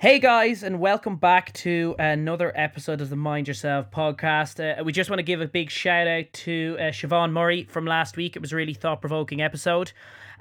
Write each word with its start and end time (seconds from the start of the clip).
Hey 0.00 0.18
guys, 0.18 0.62
and 0.62 0.80
welcome 0.80 1.16
back 1.16 1.52
to 1.52 1.94
another 1.98 2.50
episode 2.54 3.02
of 3.02 3.10
the 3.10 3.16
Mind 3.16 3.46
Yourself 3.46 3.90
podcast. 3.90 4.58
Uh, 4.58 4.82
we 4.82 4.92
just 4.92 5.10
want 5.10 5.18
to 5.18 5.22
give 5.22 5.42
a 5.42 5.46
big 5.46 5.70
shout 5.70 6.06
out 6.06 6.24
to 6.32 6.78
uh, 6.80 6.84
Siobhan 6.84 7.32
Murray 7.32 7.64
from 7.64 7.84
last 7.84 8.16
week. 8.16 8.34
It 8.34 8.40
was 8.40 8.50
a 8.50 8.56
really 8.56 8.72
thought 8.72 9.02
provoking 9.02 9.42
episode. 9.42 9.92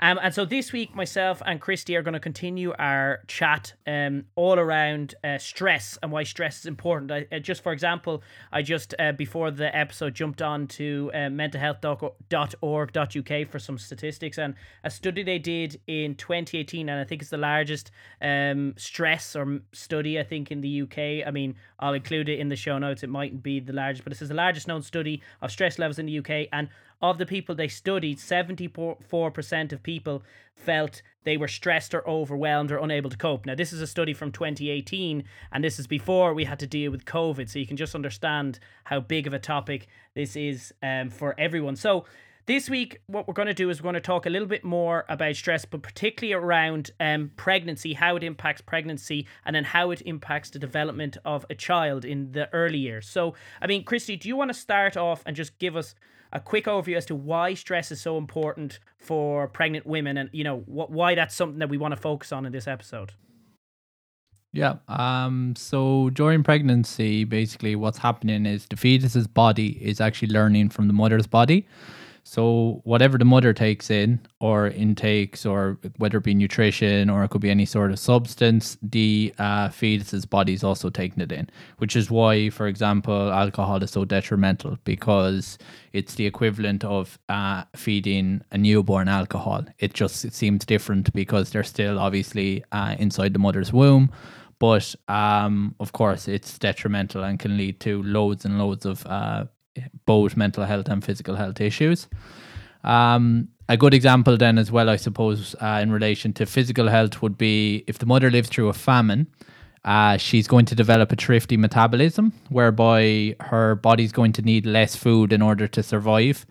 Um, 0.02 0.20
and 0.21 0.34
so 0.34 0.45
this 0.45 0.71
week, 0.71 0.95
myself 0.95 1.41
and 1.45 1.59
Christy 1.59 1.95
are 1.95 2.02
going 2.02 2.13
to 2.13 2.20
continue 2.20 2.73
our 2.79 3.20
chat 3.27 3.73
um, 3.86 4.25
all 4.36 4.57
around 4.57 5.15
uh, 5.23 5.38
stress 5.38 5.97
and 6.02 6.11
why 6.11 6.23
stress 6.23 6.60
is 6.60 6.65
important. 6.65 7.11
I, 7.11 7.28
uh, 7.32 7.39
just 7.39 7.64
for 7.64 7.73
example, 7.73 8.23
I 8.51 8.61
just 8.61 8.96
uh, 8.97 9.11
before 9.11 9.51
the 9.51 9.75
episode 9.75 10.15
jumped 10.15 10.42
on 10.42 10.68
to 10.68 11.11
uh, 11.14 11.18
mentalhealth.org.uk 11.28 13.51
for 13.51 13.59
some 13.59 13.78
statistics 13.78 14.37
and 14.37 14.56
a 14.83 14.89
study 14.89 15.23
they 15.23 15.39
did 15.39 15.79
in 15.87 16.15
2018, 16.15 16.87
and 16.87 17.00
I 17.00 17.04
think 17.04 17.21
it's 17.21 17.31
the 17.31 17.37
largest 17.37 17.92
um, 18.21 18.73
stress 18.78 19.36
or 19.36 19.59
study 19.73 20.20
I 20.20 20.23
think 20.23 20.51
in 20.51 20.61
the 20.61 20.84
UK. 20.84 21.28
I 21.28 21.31
mean, 21.31 21.56
I'll 21.79 21.93
include 21.93 22.29
it 22.29 22.39
in 22.39 22.47
the 22.47 22.56
show 22.56 22.78
notes. 22.78 23.04
It 23.04 23.09
mightn't 23.09 23.43
be 23.43 23.59
the 23.59 23.73
largest, 23.73 24.06
but 24.06 24.11
this 24.11 24.21
is 24.21 24.29
the 24.29 24.36
largest 24.36 24.68
known 24.68 24.81
study 24.81 25.21
of 25.42 25.51
stress 25.51 25.78
levels 25.78 26.00
in 26.00 26.06
the 26.06 26.20
UK 26.20 26.47
and 26.54 26.70
of 27.01 27.17
the 27.17 27.25
people 27.25 27.55
they 27.55 27.67
studied, 27.67 28.17
74% 28.17 29.71
of 29.71 29.83
people 29.83 30.23
felt 30.53 31.01
they 31.23 31.37
were 31.37 31.47
stressed 31.47 31.93
or 31.93 32.08
overwhelmed 32.08 32.72
or 32.72 32.77
unable 32.77 33.09
to 33.09 33.17
cope. 33.17 33.45
Now, 33.45 33.55
this 33.55 33.72
is 33.72 33.81
a 33.81 33.88
study 33.88 34.13
from 34.13 34.31
2018, 34.31 35.23
and 35.52 35.63
this 35.63 35.80
is 35.80 35.88
before 35.88 36.33
we 36.33 36.45
had 36.45 36.59
to 36.59 36.67
deal 36.67 36.91
with 36.91 37.05
COVID. 37.05 37.49
So 37.49 37.59
you 37.59 37.67
can 37.67 37.77
just 37.77 37.95
understand 37.95 38.59
how 38.83 39.00
big 39.00 39.28
of 39.28 39.33
a 39.33 39.39
topic 39.39 39.88
this 40.16 40.36
is 40.36 40.73
um, 40.83 41.09
for 41.09 41.36
everyone. 41.38 41.75
So, 41.75 42.06
this 42.45 42.67
week, 42.67 43.00
what 43.06 43.28
we're 43.28 43.36
going 43.36 43.47
to 43.47 43.53
do 43.53 43.69
is 43.69 43.80
we're 43.80 43.91
going 43.91 43.94
to 43.94 44.02
talk 44.02 44.25
a 44.25 44.30
little 44.31 44.47
bit 44.47 44.63
more 44.63 45.06
about 45.08 45.36
stress, 45.36 45.66
but 45.66 45.84
particularly 45.84 46.34
around 46.34 46.89
um, 47.00 47.30
pregnancy, 47.36 47.94
how 47.94 48.16
it 48.16 48.23
impacts 48.23 48.59
pregnancy, 48.59 49.28
and 49.45 49.56
then 49.56 49.63
how 49.63 49.91
it 49.91 50.02
impacts 50.03 50.50
the 50.50 50.58
development 50.58 51.16
of 51.23 51.45
a 51.52 51.53
child 51.53 52.06
in 52.06 52.31
the 52.31 52.52
early 52.52 52.80
years. 52.80 53.08
So, 53.08 53.36
I 53.61 53.67
mean, 53.67 53.84
Christy, 53.84 54.16
do 54.16 54.28
you 54.28 54.36
want 54.36 54.50
to 54.50 54.56
start 54.56 54.97
off 54.97 55.22
and 55.28 55.36
just 55.36 55.59
give 55.59 55.75
us 55.75 55.94
a 56.31 56.39
quick 56.39 56.66
overview 56.66 56.95
as 56.95 57.05
to 57.08 57.16
why 57.16 57.53
stress 57.53 57.91
is 57.91 57.99
so 57.99 58.17
important 58.17 58.80
for 58.97 59.47
pregnant 59.47 59.85
women 59.85 60.17
and 60.17 60.30
you 60.31 60.44
know 60.44 60.59
why 60.67 61.16
that's 61.16 61.35
something 61.35 61.59
that 61.59 61.69
we 61.69 61.77
want 61.77 61.94
to 61.94 61.99
focus 61.99 62.31
on 62.31 62.45
in 62.45 62.52
this 62.52 62.67
episode. 62.67 63.13
Yeah 64.52 64.77
um 64.88 65.53
so 65.55 66.09
during 66.11 66.44
pregnancy 66.44 67.23
basically 67.23 67.75
what's 67.75 68.00
happening 68.00 68.45
is 68.45 68.66
the 68.66 68.77
fetus's 68.77 69.27
body 69.27 69.77
is 69.83 70.02
actually 70.02 70.30
learning 70.30 70.69
from 70.69 70.88
the 70.88 70.94
mother's 70.94 71.27
body 71.27 71.67
so 72.23 72.81
whatever 72.84 73.17
the 73.17 73.25
mother 73.25 73.53
takes 73.53 73.89
in 73.89 74.20
or 74.39 74.67
intakes, 74.67 75.45
or 75.45 75.78
whether 75.98 76.17
it 76.17 76.23
be 76.23 76.34
nutrition 76.34 77.09
or 77.09 77.23
it 77.23 77.30
could 77.30 77.42
be 77.42 77.50
any 77.50 77.66
sort 77.66 77.92
of 77.92 78.00
substance, 78.00 78.78
the 78.81 79.34
uh, 79.38 79.70
fetus's 79.70 80.25
body 80.25 80.53
is 80.53 80.64
also 80.64 80.90
taking 80.90 81.22
it 81.22 81.31
in. 81.31 81.50
Which 81.78 81.95
is 81.95 82.09
why, 82.12 82.50
for 82.50 82.67
example, 82.67 83.31
alcohol 83.31 83.84
is 83.84 83.92
so 83.92 84.06
detrimental 84.06 84.78
because 84.84 85.58
it's 85.94 86.16
the 86.16 86.25
equivalent 86.25 86.84
of 86.84 87.17
uh, 87.30 87.64
feeding 87.75 88.42
a 88.52 88.58
newborn 88.58 89.08
alcohol. 89.08 89.66
It 89.80 89.94
just 89.94 90.25
it 90.25 90.34
seems 90.34 90.66
different 90.66 91.14
because 91.14 91.50
they're 91.50 91.64
still 91.64 92.00
obviously 92.00 92.64
uh, 92.72 92.95
inside 93.00 93.34
the 93.34 93.40
mother's 93.40 93.73
womb 93.73 94.12
but 94.59 94.94
um, 95.08 95.73
of 95.80 95.94
course 95.94 96.28
it's 96.28 96.59
detrimental 96.59 97.23
and 97.23 97.40
can 97.40 97.58
lead 97.58 97.80
to 97.80 98.03
loads 98.03 98.45
and 98.45 98.59
loads 98.59 98.86
of 98.86 99.06
uh, 99.08 99.45
both 100.05 100.38
mental 100.38 100.66
health 100.66 100.89
and 100.89 101.03
physical 101.03 101.35
health 101.35 101.59
issues. 101.61 102.08
Um, 102.84 103.50
a 103.67 103.78
good 103.78 103.94
example, 103.94 104.38
then, 104.38 104.57
as 104.57 104.72
well, 104.72 104.90
I 104.90 104.95
suppose, 104.95 105.56
uh, 105.62 105.79
in 105.81 105.91
relation 105.91 106.34
to 106.34 106.45
physical 106.45 106.88
health, 106.88 107.22
would 107.22 107.38
be 107.38 107.84
if 107.88 108.00
the 108.00 108.06
mother 108.06 108.31
lives 108.31 108.50
through 108.50 108.69
a 108.69 108.73
famine, 108.73 109.28
uh, 109.85 110.18
she's 110.18 110.47
going 110.47 110.66
to 110.66 110.75
develop 110.75 111.12
a 111.12 111.16
thrifty 111.16 111.57
metabolism 111.57 112.34
whereby 112.50 113.35
her 113.39 113.75
body's 113.75 114.12
going 114.12 114.34
to 114.34 114.41
need 114.41 114.66
less 114.66 114.95
food 114.95 115.31
in 115.31 115.41
order 115.41 115.68
to 115.68 115.84
survive. 115.84 116.45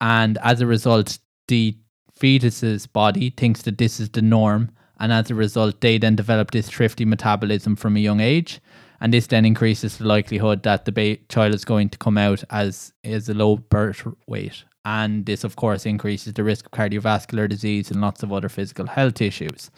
And 0.00 0.38
as 0.42 0.60
a 0.60 0.66
result, 0.66 1.18
the 1.48 1.76
fetus's 2.14 2.86
body 2.86 3.30
thinks 3.30 3.62
that 3.62 3.78
this 3.78 4.00
is 4.00 4.08
the 4.10 4.22
norm. 4.22 4.70
And 4.98 5.12
as 5.12 5.30
a 5.30 5.34
result, 5.34 5.80
they 5.80 5.98
then 5.98 6.16
develop 6.16 6.50
this 6.50 6.68
thrifty 6.68 7.04
metabolism 7.04 7.76
from 7.76 7.96
a 7.96 8.00
young 8.00 8.20
age 8.20 8.60
and 9.00 9.12
this 9.12 9.26
then 9.26 9.44
increases 9.44 9.98
the 9.98 10.06
likelihood 10.06 10.62
that 10.62 10.84
the 10.84 10.92
ba- 10.92 11.18
child 11.28 11.54
is 11.54 11.64
going 11.64 11.88
to 11.90 11.98
come 11.98 12.18
out 12.18 12.42
as 12.50 12.92
is 13.02 13.28
a 13.28 13.34
low 13.34 13.56
birth 13.56 14.06
weight. 14.26 14.64
And 14.84 15.24
this 15.26 15.44
of 15.44 15.56
course 15.56 15.86
increases 15.86 16.34
the 16.34 16.44
risk 16.44 16.66
of 16.66 16.72
cardiovascular 16.72 17.48
disease 17.48 17.90
and 17.90 18.00
lots 18.00 18.22
of 18.22 18.32
other 18.32 18.48
physical 18.48 18.86
health 18.86 19.20
issues. 19.20 19.70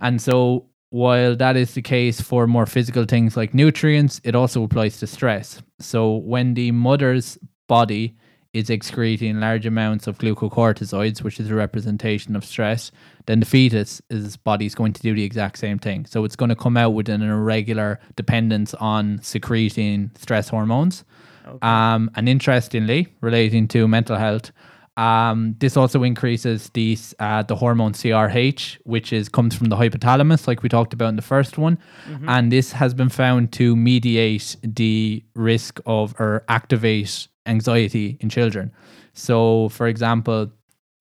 And 0.00 0.20
so 0.20 0.66
while 0.90 1.36
that 1.36 1.56
is 1.56 1.74
the 1.74 1.82
case 1.82 2.20
for 2.20 2.46
more 2.46 2.66
physical 2.66 3.04
things 3.04 3.36
like 3.36 3.54
nutrients 3.54 4.20
it 4.24 4.34
also 4.34 4.62
applies 4.62 4.98
to 4.98 5.06
stress. 5.06 5.62
So 5.78 6.16
when 6.16 6.54
the 6.54 6.72
mother's 6.72 7.38
body 7.68 8.16
is 8.52 8.68
excreting 8.68 9.38
large 9.38 9.66
amounts 9.66 10.08
of 10.08 10.18
glucocorticoids, 10.18 11.22
which 11.22 11.38
is 11.38 11.50
a 11.50 11.54
representation 11.54 12.34
of 12.34 12.44
stress, 12.44 12.90
then 13.26 13.40
the 13.40 13.46
fetus, 13.46 14.00
is 14.10 14.36
body 14.36 14.66
is 14.66 14.74
going 14.74 14.92
to 14.92 15.02
do 15.02 15.14
the 15.14 15.24
exact 15.24 15.58
same 15.58 15.78
thing. 15.78 16.06
So 16.06 16.24
it's 16.24 16.36
going 16.36 16.48
to 16.48 16.56
come 16.56 16.76
out 16.76 16.90
with 16.90 17.08
an 17.08 17.22
irregular 17.22 18.00
dependence 18.16 18.74
on 18.74 19.20
secreting 19.22 20.10
stress 20.16 20.48
hormones. 20.48 21.04
Okay. 21.46 21.58
Um, 21.62 22.10
and 22.14 22.28
interestingly, 22.28 23.08
relating 23.20 23.68
to 23.68 23.88
mental 23.88 24.16
health, 24.16 24.52
um, 24.96 25.54
this 25.60 25.76
also 25.76 26.02
increases 26.02 26.68
the 26.74 26.98
uh, 27.18 27.42
the 27.42 27.56
hormone 27.56 27.92
CRH, 27.92 28.78
which 28.84 29.12
is 29.12 29.28
comes 29.28 29.54
from 29.54 29.68
the 29.68 29.76
hypothalamus, 29.76 30.46
like 30.46 30.62
we 30.62 30.68
talked 30.68 30.92
about 30.92 31.08
in 31.08 31.16
the 31.16 31.22
first 31.22 31.56
one, 31.56 31.78
mm-hmm. 32.06 32.28
and 32.28 32.52
this 32.52 32.72
has 32.72 32.92
been 32.92 33.08
found 33.08 33.52
to 33.52 33.74
mediate 33.76 34.56
the 34.62 35.24
risk 35.34 35.80
of 35.86 36.14
or 36.18 36.44
activate 36.48 37.28
anxiety 37.46 38.18
in 38.20 38.28
children. 38.28 38.72
So, 39.14 39.70
for 39.70 39.86
example, 39.86 40.50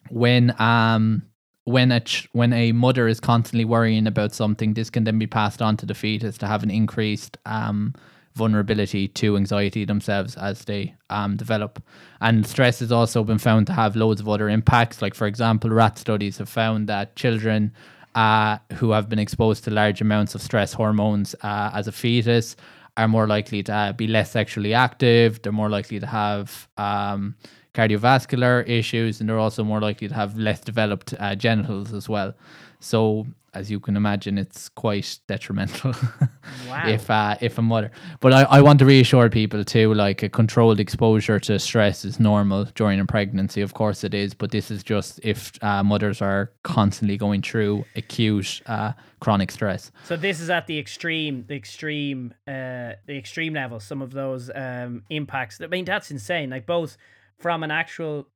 when 0.10 0.56
um 0.62 1.24
when 1.70 1.92
a 1.92 2.00
ch- 2.00 2.28
when 2.32 2.52
a 2.52 2.72
mother 2.72 3.08
is 3.08 3.20
constantly 3.20 3.66
worrying 3.66 4.08
about 4.08 4.34
something, 4.34 4.74
this 4.74 4.90
can 4.90 5.04
then 5.04 5.20
be 5.20 5.28
passed 5.28 5.62
on 5.62 5.78
to 5.78 5.86
the 5.86 5.94
fetus 5.94 6.38
to 6.40 6.48
have 6.48 6.64
an 6.64 6.72
increased 6.72 7.38
um 7.46 7.94
vulnerability 8.36 9.08
to 9.08 9.36
anxiety 9.36 9.84
themselves 9.86 10.38
as 10.38 10.64
they 10.66 10.96
um, 11.10 11.36
develop. 11.36 11.84
And 12.22 12.48
stress 12.48 12.80
has 12.80 12.92
also 12.92 13.24
been 13.24 13.38
found 13.38 13.68
to 13.68 13.74
have 13.74 13.98
loads 13.98 14.22
of 14.22 14.30
other 14.30 14.48
impacts. 14.48 15.02
Like, 15.02 15.14
for 15.14 15.28
example, 15.28 15.70
rat 15.72 15.98
studies 15.98 16.38
have 16.38 16.48
found 16.48 16.88
that 16.88 17.16
children 17.18 17.74
uh, 18.16 18.60
who 18.76 18.92
have 18.92 19.10
been 19.10 19.20
exposed 19.20 19.66
to 19.66 19.72
large 19.72 20.00
amounts 20.00 20.36
of 20.36 20.42
stress 20.42 20.72
hormones 20.72 21.36
uh, 21.42 21.72
as 21.74 21.88
a 21.88 21.92
fetus 21.92 22.56
are 22.96 23.08
more 23.08 23.28
likely 23.28 23.64
to 23.64 23.74
uh, 23.74 23.92
be 23.94 24.08
less 24.08 24.32
sexually 24.32 24.74
active. 24.74 25.42
They're 25.42 25.52
more 25.52 25.70
likely 25.70 26.00
to 26.00 26.08
have 26.08 26.70
um, 26.78 27.36
cardiovascular 27.80 28.68
issues, 28.68 29.20
and 29.20 29.30
they're 29.30 29.40
also 29.40 29.64
more 29.64 29.80
likely 29.80 30.08
to 30.08 30.14
have 30.14 30.38
less 30.38 30.60
developed 30.60 31.14
uh, 31.20 31.36
genitals 31.36 31.94
as 31.94 32.10
well. 32.10 32.34
So, 32.82 33.26
as 33.54 33.72
you 33.72 33.80
can 33.80 33.98
imagine, 33.98 34.38
it's 34.38 34.70
quite 34.70 35.20
detrimental 35.28 35.92
wow. 36.70 36.84
if 36.88 37.10
uh, 37.10 37.36
if 37.42 37.58
a 37.58 37.62
mother. 37.62 37.92
But 38.20 38.34
I, 38.34 38.44
I 38.44 38.62
want 38.62 38.80
to 38.80 38.86
reassure 38.86 39.30
people 39.30 39.64
too, 39.64 39.94
like 39.94 40.22
a 40.24 40.30
controlled 40.30 40.80
exposure 40.80 41.40
to 41.40 41.58
stress 41.58 42.06
is 42.06 42.20
normal 42.20 42.66
during 42.76 43.00
a 43.00 43.06
pregnancy. 43.06 43.62
Of 43.62 43.74
course, 43.74 44.04
it 44.04 44.14
is, 44.14 44.34
but 44.34 44.52
this 44.52 44.70
is 44.70 44.84
just 44.84 45.20
if 45.24 45.52
uh, 45.64 45.84
mothers 45.84 46.22
are 46.22 46.52
constantly 46.64 47.18
going 47.18 47.42
through 47.42 47.86
acute 47.96 48.62
uh, 48.68 48.94
chronic 49.20 49.52
stress. 49.52 49.92
So 50.06 50.16
this 50.16 50.40
is 50.40 50.50
at 50.50 50.68
the 50.68 50.78
extreme, 50.78 51.46
the 51.48 51.56
extreme, 51.56 52.34
uh, 52.48 52.94
the 53.08 53.18
extreme 53.18 53.54
level. 53.54 53.80
Some 53.80 54.02
of 54.02 54.12
those 54.12 54.52
um, 54.54 55.04
impacts. 55.10 55.60
I 55.60 55.68
mean, 55.68 55.86
that's 55.86 56.12
insane. 56.12 56.50
Like 56.52 56.66
both 56.66 56.98
from 57.40 57.64
an 57.64 57.72
actual 57.72 58.28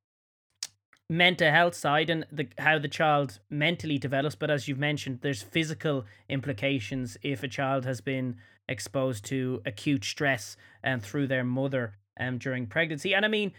mental 1.09 1.51
health 1.51 1.75
side 1.75 2.09
and 2.09 2.25
the 2.31 2.47
how 2.57 2.79
the 2.79 2.87
child 2.87 3.39
mentally 3.49 3.97
develops 3.97 4.35
but 4.35 4.49
as 4.49 4.67
you've 4.67 4.79
mentioned 4.79 5.19
there's 5.21 5.43
physical 5.43 6.05
implications 6.29 7.17
if 7.21 7.43
a 7.43 7.47
child 7.47 7.85
has 7.85 8.01
been 8.01 8.35
exposed 8.67 9.25
to 9.25 9.61
acute 9.65 10.03
stress 10.03 10.55
and 10.81 10.95
um, 10.95 10.99
through 11.01 11.27
their 11.27 11.43
mother 11.43 11.97
um 12.19 12.37
during 12.37 12.65
pregnancy. 12.65 13.13
And 13.13 13.25
i 13.25 13.27
mean 13.27 13.51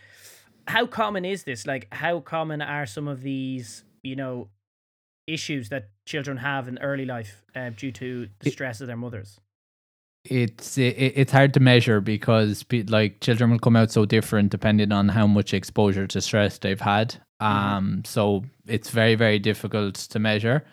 how 0.67 0.87
common 0.87 1.25
is 1.25 1.45
this? 1.45 1.67
Like 1.67 1.89
how 1.93 2.21
common 2.21 2.63
are 2.63 2.87
some 2.87 3.09
of 3.09 3.23
these 3.23 3.85
you 4.03 4.17
know 4.17 4.49
issues 5.27 5.69
that 5.71 5.91
children 6.07 6.39
have 6.39 6.69
in 6.69 6.79
early 6.79 7.05
life 7.05 7.45
uh, 7.55 7.71
due 7.71 7.93
to 7.93 8.29
the 8.41 8.51
stress 8.51 8.81
of 8.81 8.87
their 8.87 8.97
mothers 8.97 9.41
it's 10.25 10.79
it, 10.79 11.13
it's 11.17 11.33
hard 11.33 11.53
to 11.55 11.61
measure 11.61 12.01
because 12.01 12.65
like 12.89 13.21
children 13.21 13.51
will 13.51 13.59
come 13.59 13.77
out 13.77 13.91
so 13.91 14.05
different 14.05 14.51
depending 14.51 14.91
on 14.93 15.09
how 15.09 15.27
much 15.27 15.53
exposure 15.53 16.07
to 16.07 16.21
stress 16.21 16.59
they've 16.59 16.81
had 16.81 17.17
Mm-hmm. 17.45 17.75
Um, 17.77 18.03
so 18.05 18.45
it's 18.67 18.91
very, 18.91 19.15
very 19.15 19.39
difficult 19.39 19.95
to 19.95 20.19
measure. 20.19 20.65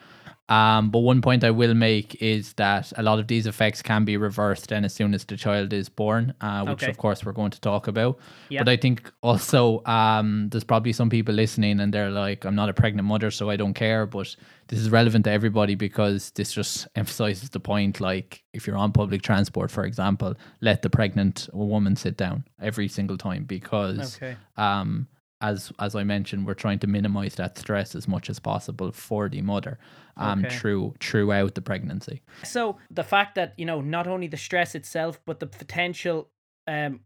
Um, 0.52 0.90
but 0.90 1.00
one 1.00 1.22
point 1.22 1.44
I 1.46 1.52
will 1.52 1.74
make 1.74 2.22
is 2.22 2.54
that 2.54 2.92
a 2.98 3.04
lot 3.04 3.20
of 3.20 3.28
these 3.28 3.48
effects 3.48 3.82
can 3.82 4.04
be 4.06 4.18
reversed 4.18 4.68
then 4.68 4.84
as 4.84 4.94
soon 4.94 5.14
as 5.14 5.24
the 5.24 5.38
child 5.38 5.72
is 5.72 5.88
born, 5.88 6.34
uh, 6.42 6.62
which 6.66 6.84
Okay. 6.84 6.90
of 6.92 6.98
course 6.98 7.24
we're 7.26 7.32
going 7.42 7.52
to 7.52 7.62
talk 7.62 7.88
about. 7.88 8.18
Yeah. 8.50 8.60
But 8.62 8.68
I 8.70 8.76
think 8.78 8.98
also 9.22 9.82
um, 9.86 10.50
there's 10.50 10.66
probably 10.66 10.92
some 10.94 11.10
people 11.10 11.34
listening 11.36 11.80
and 11.80 11.94
they're 11.94 12.12
like, 12.12 12.44
I'm 12.44 12.56
not 12.56 12.68
a 12.68 12.74
pregnant 12.74 13.08
mother, 13.08 13.32
so 13.32 13.50
I 13.50 13.56
don't 13.56 13.74
care. 13.74 14.06
But 14.06 14.36
this 14.68 14.80
is 14.80 14.90
relevant 14.90 15.24
to 15.26 15.32
everybody 15.32 15.76
because 15.76 16.32
this 16.32 16.52
just 16.52 16.88
emphasizes 16.96 17.50
the 17.52 17.60
point. 17.62 18.02
Like, 18.02 18.44
if 18.54 18.68
you're 18.68 18.78
on 18.78 18.92
public 18.92 19.22
transport, 19.22 19.72
for 19.72 19.86
example, 19.86 20.36
let 20.60 20.82
the 20.82 20.90
pregnant 20.90 21.48
woman 21.54 21.96
sit 21.96 22.18
down 22.18 22.44
every 22.62 22.90
single 22.90 23.18
time 23.18 23.46
because 23.46 24.18
Okay. 24.18 24.36
um, 24.58 25.08
as 25.42 25.72
as 25.80 25.96
I 25.96 26.04
mentioned, 26.04 26.46
we're 26.46 26.54
trying 26.54 26.80
to 26.80 26.88
minimize 26.88 27.36
that 27.36 27.58
stress 27.58 27.96
as 27.96 28.08
much 28.08 28.30
as 28.30 28.40
possible 28.40 28.92
for 28.92 29.28
the 29.28 29.42
mother 29.42 29.80
um, 30.18 30.46
Okay. 30.46 30.56
through 30.56 30.94
throughout 31.00 31.56
the 31.56 31.62
pregnancy. 31.62 32.22
So 32.44 32.78
the 32.90 33.04
fact 33.04 33.36
that 33.36 33.54
you 33.58 33.66
know 33.66 33.82
not 33.82 34.08
only 34.08 34.28
the 34.28 34.38
stress 34.38 34.76
itself, 34.76 35.20
but 35.26 35.40
the 35.40 35.48
potential, 35.48 36.30
um, 36.68 37.02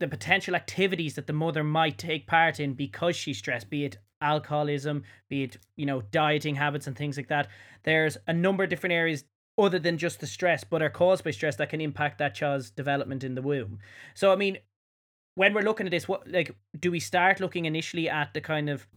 the 0.00 0.08
potential 0.08 0.54
activities 0.54 1.14
that 1.14 1.26
the 1.26 1.32
mother 1.32 1.62
might 1.62 1.98
take 1.98 2.26
part 2.26 2.58
in 2.60 2.74
because 2.74 3.14
she's 3.16 3.38
stressed, 3.38 3.68
be 3.70 3.84
it 3.84 3.98
alcoholism, 4.20 5.04
be 5.28 5.44
it 5.44 5.58
you 5.76 5.86
know 5.86 6.02
dieting 6.10 6.56
habits 6.56 6.86
and 6.86 6.96
things 6.96 7.16
like 7.16 7.28
that. 7.28 7.48
There's 7.84 8.16
a 8.26 8.32
number 8.32 8.64
of 8.64 8.70
different 8.70 8.94
areas 8.94 9.24
other 9.58 9.78
than 9.80 9.98
just 9.98 10.20
the 10.20 10.26
stress, 10.26 10.62
but 10.62 10.82
are 10.82 10.90
caused 10.90 11.24
by 11.24 11.32
stress 11.32 11.56
that 11.56 11.68
can 11.68 11.80
impact 11.80 12.18
that 12.18 12.34
child's 12.34 12.70
development 12.70 13.24
in 13.24 13.34
the 13.34 13.42
womb. 13.42 13.78
So 14.14 14.32
I 14.32 14.36
mean, 14.36 14.58
when 15.38 15.54
we're 15.54 15.62
looking 15.62 15.86
at 15.86 15.92
this, 15.92 16.08
what 16.08 16.26
like 16.26 16.56
do 16.80 16.90
we 16.90 16.98
start 16.98 17.38
looking 17.38 17.64
initially 17.64 18.08
at 18.08 18.34
the 18.34 18.40
kind 18.40 18.68
of 18.68 18.88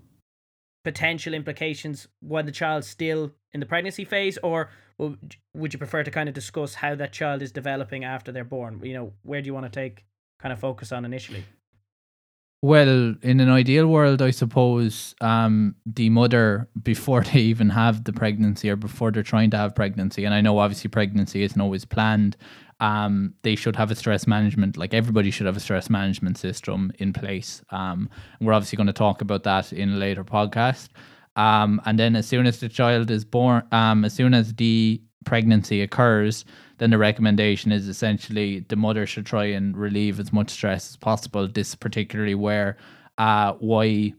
potential 0.83 1.35
implications 1.35 2.07
when 2.19 2.47
the 2.47 2.51
child's 2.51 2.88
still 2.88 3.31
in 3.53 3.59
the 3.59 3.65
pregnancy 3.67 4.03
phase, 4.03 4.39
or 4.41 4.71
would 4.97 5.71
you 5.71 5.77
prefer 5.77 6.01
to 6.01 6.09
kind 6.09 6.27
of 6.27 6.33
discuss 6.33 6.73
how 6.73 6.95
that 6.95 7.13
child 7.13 7.43
is 7.43 7.51
developing 7.51 8.03
after 8.03 8.31
they're 8.31 8.43
born? 8.43 8.81
You 8.83 8.93
know, 8.95 9.13
where 9.21 9.39
do 9.39 9.45
you 9.45 9.53
want 9.53 9.71
to 9.71 9.79
take 9.79 10.03
kind 10.39 10.51
of 10.51 10.59
focus 10.59 10.91
on 10.91 11.05
initially? 11.05 11.45
Well, 12.63 13.15
in 13.21 13.39
an 13.39 13.49
ideal 13.49 13.85
world, 13.85 14.23
I 14.23 14.31
suppose 14.31 15.13
um, 15.21 15.75
the 15.85 16.09
mother, 16.09 16.67
before 16.81 17.23
they 17.33 17.39
even 17.39 17.69
have 17.69 18.03
the 18.03 18.13
pregnancy 18.13 18.67
or 18.67 18.75
before 18.75 19.11
they're 19.11 19.21
trying 19.21 19.51
to 19.51 19.57
have 19.57 19.75
pregnancy, 19.75 20.25
and 20.25 20.33
I 20.33 20.41
know 20.41 20.57
obviously 20.57 20.89
pregnancy 20.89 21.44
isn't 21.44 21.61
always 21.61 21.85
planned, 21.85 22.35
um, 22.81 23.36
they 23.44 23.56
should 23.56 23.75
have 23.75 23.92
a 23.92 23.95
stress 23.95 24.25
management, 24.28 24.75
like 24.75 24.94
everybody 24.94 25.30
should 25.31 25.45
have 25.45 25.56
a 25.56 25.62
stress 25.62 25.89
management 25.89 26.38
system 26.38 26.92
in 26.98 27.13
place. 27.13 27.62
Um, 27.69 28.10
we're 28.42 28.54
obviously 28.54 28.75
going 28.75 28.88
to 28.88 28.94
talk 28.94 29.22
about 29.22 29.44
that 29.44 29.72
in 29.72 29.94
a 29.94 29.98
later 29.98 30.24
podcast. 30.24 30.89
Um, 31.36 31.80
and 31.86 31.98
then 31.98 32.16
as 32.16 32.28
soon 32.28 32.48
as 32.48 32.60
the 32.60 32.68
child 32.68 33.12
is 33.12 33.24
born, 33.24 33.63
um, 33.72 34.04
as 34.04 34.13
soon 34.13 34.33
as 34.33 34.54
the 34.56 35.00
pregnancy 35.25 35.81
occurs, 35.83 36.44
then 36.80 36.89
the 36.89 36.98
recommendation 36.98 37.72
is 37.72 37.88
essentially 37.88 38.66
the 38.68 38.75
mother 38.75 39.06
should 39.06 39.28
try 39.28 39.45
and 39.45 39.78
relieve 39.78 40.19
as 40.19 40.33
much 40.33 40.50
stress 40.50 40.89
as 40.89 40.98
possible. 40.98 41.48
This 41.48 41.75
particularly 41.75 42.36
where 42.36 42.78
uh, 43.19 43.54
why 43.60 44.13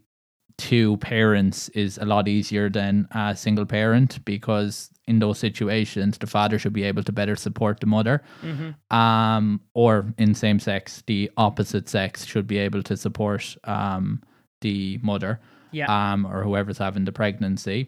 two 0.69 0.97
parents 0.99 1.69
is 1.85 1.99
a 1.99 2.05
lot 2.05 2.29
easier 2.29 2.67
than 2.70 3.06
a 3.11 3.35
single 3.37 3.67
parent 3.67 4.11
because 4.25 4.91
in 5.09 5.19
those 5.19 5.38
situations 5.38 6.19
the 6.19 6.26
father 6.37 6.59
should 6.59 6.73
be 6.81 6.85
able 6.91 7.03
to 7.03 7.12
better 7.20 7.37
support 7.37 7.81
the 7.81 7.87
mother 7.97 8.17
Mm-hmm. 8.43 8.70
um, 8.97 9.61
or 9.75 9.93
in 10.19 10.35
same 10.35 10.61
sex 10.61 11.03
the 11.06 11.31
opposite 11.37 11.88
sex 11.88 12.25
should 12.31 12.47
be 12.47 12.59
able 12.67 12.82
to 12.82 12.97
support 12.97 13.56
um, 13.64 14.20
the 14.61 14.99
mother 15.03 15.32
Yeah. 15.73 15.88
um, 15.97 16.26
or 16.26 16.43
whoever's 16.44 16.79
having 16.79 17.05
the 17.06 17.12
pregnancy. 17.12 17.81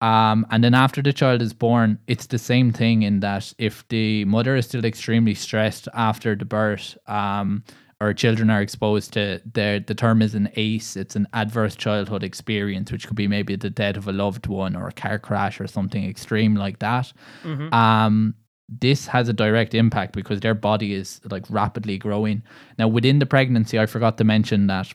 Um, 0.00 0.44
and 0.50 0.62
then 0.62 0.74
after 0.74 1.00
the 1.02 1.12
child 1.12 1.40
is 1.40 1.54
born, 1.54 1.98
it's 2.06 2.26
the 2.26 2.38
same 2.38 2.72
thing 2.72 3.02
in 3.08 3.20
that 3.20 3.54
if 3.58 3.84
the 3.88 4.24
mother 4.26 4.54
is 4.56 4.66
still 4.66 4.84
extremely 4.84 5.34
stressed 5.34 5.88
after 5.94 6.36
the 6.36 6.44
birth, 6.44 6.98
um, 7.06 7.62
or 8.00 8.12
children 8.12 8.50
are 8.50 8.60
exposed 8.60 9.12
to 9.12 9.40
the 9.52 9.82
the 9.86 9.94
term 9.94 10.22
is 10.22 10.34
an 10.34 10.48
ACE, 10.56 10.96
it's 10.96 11.16
an 11.16 11.26
adverse 11.32 11.76
childhood 11.76 12.22
experience, 12.22 12.90
which 12.92 13.06
could 13.06 13.16
be 13.16 13.28
maybe 13.28 13.56
the 13.56 13.70
death 13.70 13.96
of 13.96 14.08
a 14.08 14.12
loved 14.12 14.46
one 14.46 14.76
or 14.76 14.88
a 14.88 14.92
car 14.92 15.18
crash 15.18 15.60
or 15.60 15.66
something 15.66 16.04
extreme 16.04 16.54
like 16.54 16.78
that. 16.80 17.12
Mhm. 17.44 17.72
Um, 17.72 18.34
this 18.68 19.06
has 19.06 19.28
a 19.28 19.32
direct 19.32 19.74
impact 19.74 20.14
because 20.14 20.40
their 20.40 20.54
body 20.54 20.94
is 20.94 21.20
like 21.30 21.44
rapidly 21.50 21.98
growing. 21.98 22.42
Now, 22.78 22.88
within 22.88 23.18
the 23.18 23.26
pregnancy, 23.26 23.78
I 23.78 23.86
forgot 23.86 24.18
to 24.18 24.24
mention 24.24 24.66
that 24.68 24.92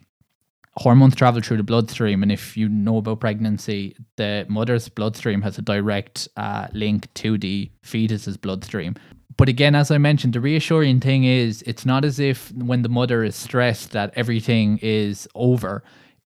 hormones 0.75 1.15
travel 1.15 1.41
through 1.41 1.57
the 1.57 1.63
bloodstream, 1.63 2.23
and 2.23 2.31
if 2.31 2.55
you 2.55 2.69
know 2.69 2.97
about 2.97 3.19
pregnancy, 3.19 3.95
the 4.15 4.45
mother's 4.49 4.89
bloodstream 4.89 5.41
has 5.41 5.57
a 5.57 5.61
direct 5.61 6.27
uh, 6.37 6.67
link 6.73 7.13
to 7.15 7.37
the 7.37 7.69
fetus's 7.83 8.37
bloodstream. 8.37 8.95
But 9.39 9.47
again, 9.47 9.73
as 9.73 9.89
I 9.89 9.97
mentioned, 9.97 10.33
the 10.33 10.41
reassuring 10.41 10.99
thing 10.99 11.23
is 11.23 11.61
it's 11.61 11.85
not 11.85 12.03
as 12.03 12.19
if 12.19 12.51
when 12.51 12.81
the 12.81 12.89
mother 12.89 13.23
is 13.23 13.37
stressed 13.37 13.91
that 13.91 14.11
everything 14.17 14.79
is 14.81 15.29
over. 15.33 15.81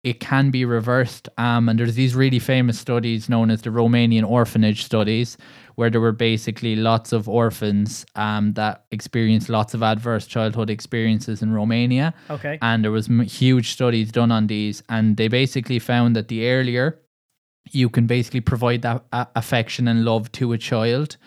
It 0.05 0.21
can 0.21 0.49
be 0.49 0.63
reversed. 0.63 1.27
Um, 1.37 1.67
and 1.67 1.77
there's 1.77 1.95
these 1.95 2.15
really 2.15 2.39
famous 2.39 2.79
studies 2.79 3.27
known 3.27 3.51
as 3.51 3.63
the 3.63 3.69
Romanian 3.69 4.25
orphanage 4.25 4.85
studies, 4.85 5.37
where 5.75 5.89
there 5.89 5.99
were 5.99 6.13
basically 6.13 6.77
lots 6.77 7.11
of 7.11 7.27
orphans 7.27 8.05
um, 8.15 8.53
that 8.53 8.85
experienced 8.91 9.49
lots 9.49 9.73
of 9.73 9.83
adverse 9.83 10.25
childhood 10.25 10.69
experiences 10.69 11.41
in 11.41 11.51
Romania 11.51 12.13
Okay. 12.29 12.57
and 12.61 12.81
there 12.83 12.91
was 12.91 13.09
m- 13.09 13.21
huge 13.21 13.71
studies 13.71 14.09
done 14.11 14.31
on 14.31 14.47
these 14.47 14.83
and 14.87 15.17
they 15.17 15.27
basically 15.27 15.79
found 15.79 16.15
that 16.15 16.27
the 16.29 16.47
earlier 16.47 16.99
you 17.71 17.89
can 17.89 18.05
basically 18.07 18.41
provide 18.41 18.81
that 18.83 19.03
a- 19.11 19.27
affection 19.35 19.87
and 19.87 20.05
love 20.05 20.31
to 20.33 20.53
a 20.53 20.57
child 20.57 21.17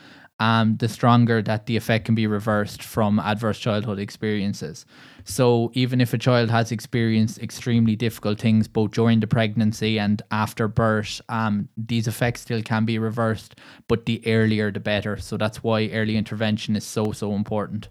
um, 0.40 0.76
the 0.78 0.88
stronger 0.88 1.40
that 1.42 1.66
the 1.66 1.76
effect 1.76 2.06
can 2.06 2.14
be 2.14 2.26
reversed 2.26 2.82
from 2.82 3.20
adverse 3.20 3.58
childhood 3.58 3.98
experiences. 3.98 4.84
So, 5.24 5.70
even 5.74 6.00
if 6.00 6.12
a 6.12 6.18
child 6.18 6.50
has 6.50 6.72
experienced 6.72 7.38
extremely 7.38 7.96
difficult 7.96 8.40
things 8.40 8.68
both 8.68 8.90
during 8.90 9.20
the 9.20 9.26
pregnancy 9.26 9.98
and 9.98 10.20
after 10.30 10.68
birth, 10.68 11.20
um, 11.28 11.68
these 11.76 12.06
effects 12.06 12.42
still 12.42 12.62
can 12.62 12.84
be 12.84 12.98
reversed, 12.98 13.54
but 13.88 14.06
the 14.06 14.22
earlier 14.26 14.70
the 14.70 14.80
better. 14.80 15.16
So, 15.16 15.36
that's 15.36 15.62
why 15.62 15.88
early 15.88 16.16
intervention 16.16 16.76
is 16.76 16.84
so, 16.84 17.12
so 17.12 17.32
important. 17.32 17.88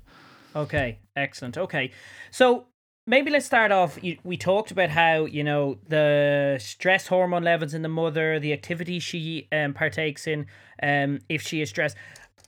Okay, 0.56 1.00
excellent. 1.16 1.58
Okay, 1.58 1.92
so 2.30 2.68
maybe 3.06 3.32
let's 3.32 3.46
start 3.46 3.72
off. 3.72 3.98
We 4.24 4.38
talked 4.38 4.72
about 4.72 4.90
how 4.90 5.26
you 5.26 5.44
know 5.44 5.78
the 5.88 6.58
stress 6.62 7.08
hormone 7.08 7.44
levels 7.44 7.74
in 7.74 7.82
the 7.82 7.90
mother, 7.90 8.40
the 8.40 8.54
activities 8.54 9.04
she 9.04 9.48
um, 9.52 9.74
partakes 9.74 10.28
in, 10.28 10.46
um, 10.82 11.20
if 11.30 11.42
she 11.42 11.62
is 11.62 11.70
stressed. 11.70 11.98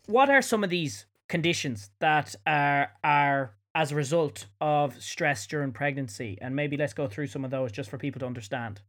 What 0.07 0.29
are 0.29 0.41
some 0.41 0.63
of 0.63 0.69
these 0.69 1.05
conditions 1.29 1.89
that 1.99 2.35
are 2.45 2.91
are 3.03 3.51
as 3.73 3.91
a 3.91 3.95
result 3.95 4.45
of 4.61 5.01
stress 5.01 5.47
during 5.47 5.71
pregnancy? 5.71 6.37
And 6.41 6.55
maybe 6.55 6.77
let's 6.77 6.93
go 6.93 7.07
through 7.07 7.27
some 7.27 7.43
of 7.45 7.51
those 7.51 7.71
just 7.71 7.89
for 7.89 7.97
people 7.97 8.19
to 8.19 8.25
understand. 8.25 8.81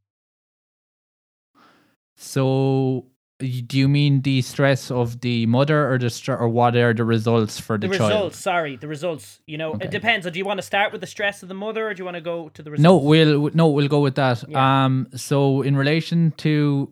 So, 2.16 3.06
do 3.38 3.76
you 3.78 3.88
mean 3.88 4.22
the 4.22 4.40
stress 4.40 4.90
of 4.90 5.20
the 5.20 5.44
mother, 5.46 5.92
or 5.92 5.98
the 5.98 6.08
str- 6.08 6.32
or 6.32 6.48
what 6.48 6.74
are 6.74 6.94
the 6.94 7.04
results 7.04 7.60
for 7.60 7.76
the, 7.76 7.88
The 7.88 7.98
child? 7.98 8.10
results, 8.10 8.38
sorry, 8.38 8.76
the 8.76 8.88
results. 8.88 9.40
You 9.46 9.58
know, 9.58 9.72
Okay. 9.74 9.84
it 9.86 9.90
depends. 9.90 10.26
Do 10.30 10.38
you 10.38 10.46
want 10.46 10.56
to 10.58 10.62
start 10.66 10.92
with 10.92 11.02
the 11.02 11.06
stress 11.06 11.42
of 11.42 11.48
the 11.48 11.54
mother, 11.54 11.88
or 11.88 11.92
do 11.94 12.00
you 12.00 12.04
want 12.06 12.14
to 12.16 12.22
go 12.22 12.48
to 12.50 12.62
the 12.62 12.70
results? 12.70 12.82
No, 12.82 12.96
we'll 12.96 13.50
no, 13.52 13.68
we'll 13.68 13.88
go 13.88 14.00
with 14.00 14.14
that. 14.14 14.42
Yeah. 14.48 14.84
Um, 14.84 15.08
so 15.14 15.60
in 15.62 15.76
relation 15.76 16.32
to 16.38 16.90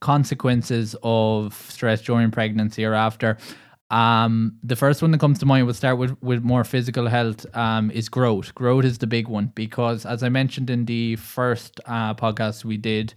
consequences 0.00 0.96
of 1.02 1.54
stress 1.68 2.02
during 2.02 2.30
pregnancy 2.30 2.84
or 2.84 2.94
after, 2.94 3.36
um, 3.90 4.56
the 4.62 4.76
first 4.76 5.00
one 5.00 5.12
that 5.12 5.18
comes 5.18 5.38
to 5.38 5.46
mind, 5.46 5.64
we'll 5.64 5.74
start 5.74 5.96
with 5.98 6.16
with 6.22 6.42
more 6.42 6.64
physical 6.64 7.06
health. 7.06 7.46
Um, 7.56 7.90
is 7.90 8.08
growth. 8.08 8.54
Growth 8.54 8.84
is 8.84 8.98
the 8.98 9.06
big 9.06 9.28
one 9.28 9.52
because, 9.54 10.04
as 10.04 10.22
I 10.22 10.28
mentioned 10.28 10.68
in 10.68 10.84
the 10.84 11.16
first 11.16 11.80
uh, 11.86 12.14
podcast 12.14 12.64
we 12.64 12.76
did, 12.76 13.14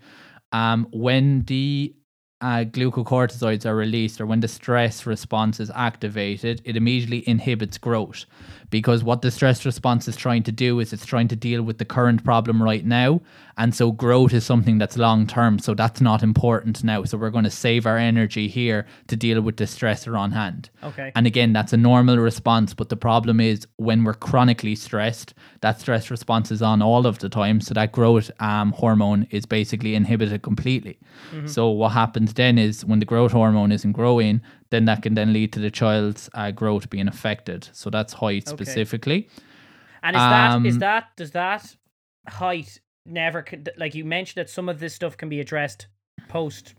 um, 0.53 0.87
when 0.91 1.43
the 1.43 1.93
uh, 2.41 2.65
glucocorticoids 2.65 3.65
are 3.65 3.75
released 3.75 4.19
or 4.19 4.25
when 4.25 4.39
the 4.39 4.47
stress 4.47 5.05
response 5.05 5.59
is 5.59 5.71
activated, 5.75 6.61
it 6.65 6.75
immediately 6.75 7.27
inhibits 7.27 7.77
growth. 7.77 8.25
Because 8.71 9.03
what 9.03 9.21
the 9.21 9.31
stress 9.31 9.65
response 9.65 10.07
is 10.07 10.15
trying 10.15 10.43
to 10.43 10.51
do 10.51 10.79
is 10.79 10.93
it's 10.93 11.05
trying 11.05 11.27
to 11.27 11.35
deal 11.35 11.61
with 11.61 11.77
the 11.77 11.85
current 11.85 12.23
problem 12.23 12.63
right 12.63 12.85
now. 12.85 13.21
And 13.57 13.75
so 13.75 13.91
growth 13.91 14.33
is 14.33 14.45
something 14.45 14.77
that's 14.77 14.97
long 14.97 15.27
term. 15.27 15.59
So 15.59 15.73
that's 15.73 15.99
not 15.99 16.23
important 16.23 16.83
now. 16.83 17.03
So 17.03 17.17
we're 17.17 17.31
going 17.31 17.43
to 17.43 17.51
save 17.51 17.85
our 17.85 17.97
energy 17.97 18.47
here 18.47 18.87
to 19.07 19.17
deal 19.17 19.41
with 19.41 19.57
the 19.57 19.65
stressor 19.65 20.17
on 20.17 20.31
hand. 20.31 20.69
Okay. 20.83 21.11
And 21.15 21.27
again, 21.27 21.51
that's 21.51 21.73
a 21.73 21.77
normal 21.77 22.17
response. 22.17 22.73
But 22.73 22.87
the 22.87 22.95
problem 22.95 23.41
is 23.41 23.67
when 23.75 24.05
we're 24.05 24.13
chronically 24.13 24.75
stressed, 24.75 25.33
that 25.59 25.81
stress 25.81 26.09
response 26.09 26.49
is 26.49 26.61
on 26.61 26.81
all 26.81 27.05
of 27.05 27.19
the 27.19 27.29
time. 27.29 27.59
So 27.59 27.73
that 27.73 27.91
growth 27.91 28.31
um, 28.39 28.71
hormone 28.71 29.27
is 29.31 29.45
basically 29.45 29.95
inhibited 29.95 30.41
completely. 30.43 30.97
So 31.45 31.69
what 31.69 31.89
happens 31.89 32.30
then 32.35 32.57
is 32.57 32.85
when 32.85 32.99
the 32.99 33.05
growth 33.05 33.31
hormone 33.31 33.71
isn't 33.71 33.91
growing, 33.93 34.41
then 34.69 34.85
that 34.85 35.01
can 35.01 35.13
then 35.15 35.33
lead 35.33 35.53
to 35.53 35.59
the 35.59 35.71
child's 35.71 36.29
uh, 36.33 36.51
growth 36.51 36.89
being 36.89 37.07
affected. 37.07 37.69
So 37.73 37.89
that's 37.89 38.13
height 38.13 38.47
Okay. 38.47 38.63
specifically. 38.63 39.29
And 40.03 40.15
is 40.15 40.21
that 40.21 40.65
is 40.65 40.75
Um, 40.75 40.79
that 40.79 41.05
does 41.15 41.31
that 41.31 41.75
height 42.27 42.79
never 43.05 43.43
like 43.77 43.95
you 43.95 44.05
mentioned 44.05 44.39
that 44.41 44.49
some 44.49 44.69
of 44.69 44.79
this 44.79 44.93
stuff 44.93 45.17
can 45.17 45.29
be 45.29 45.39
addressed 45.39 45.87
post 46.27 46.75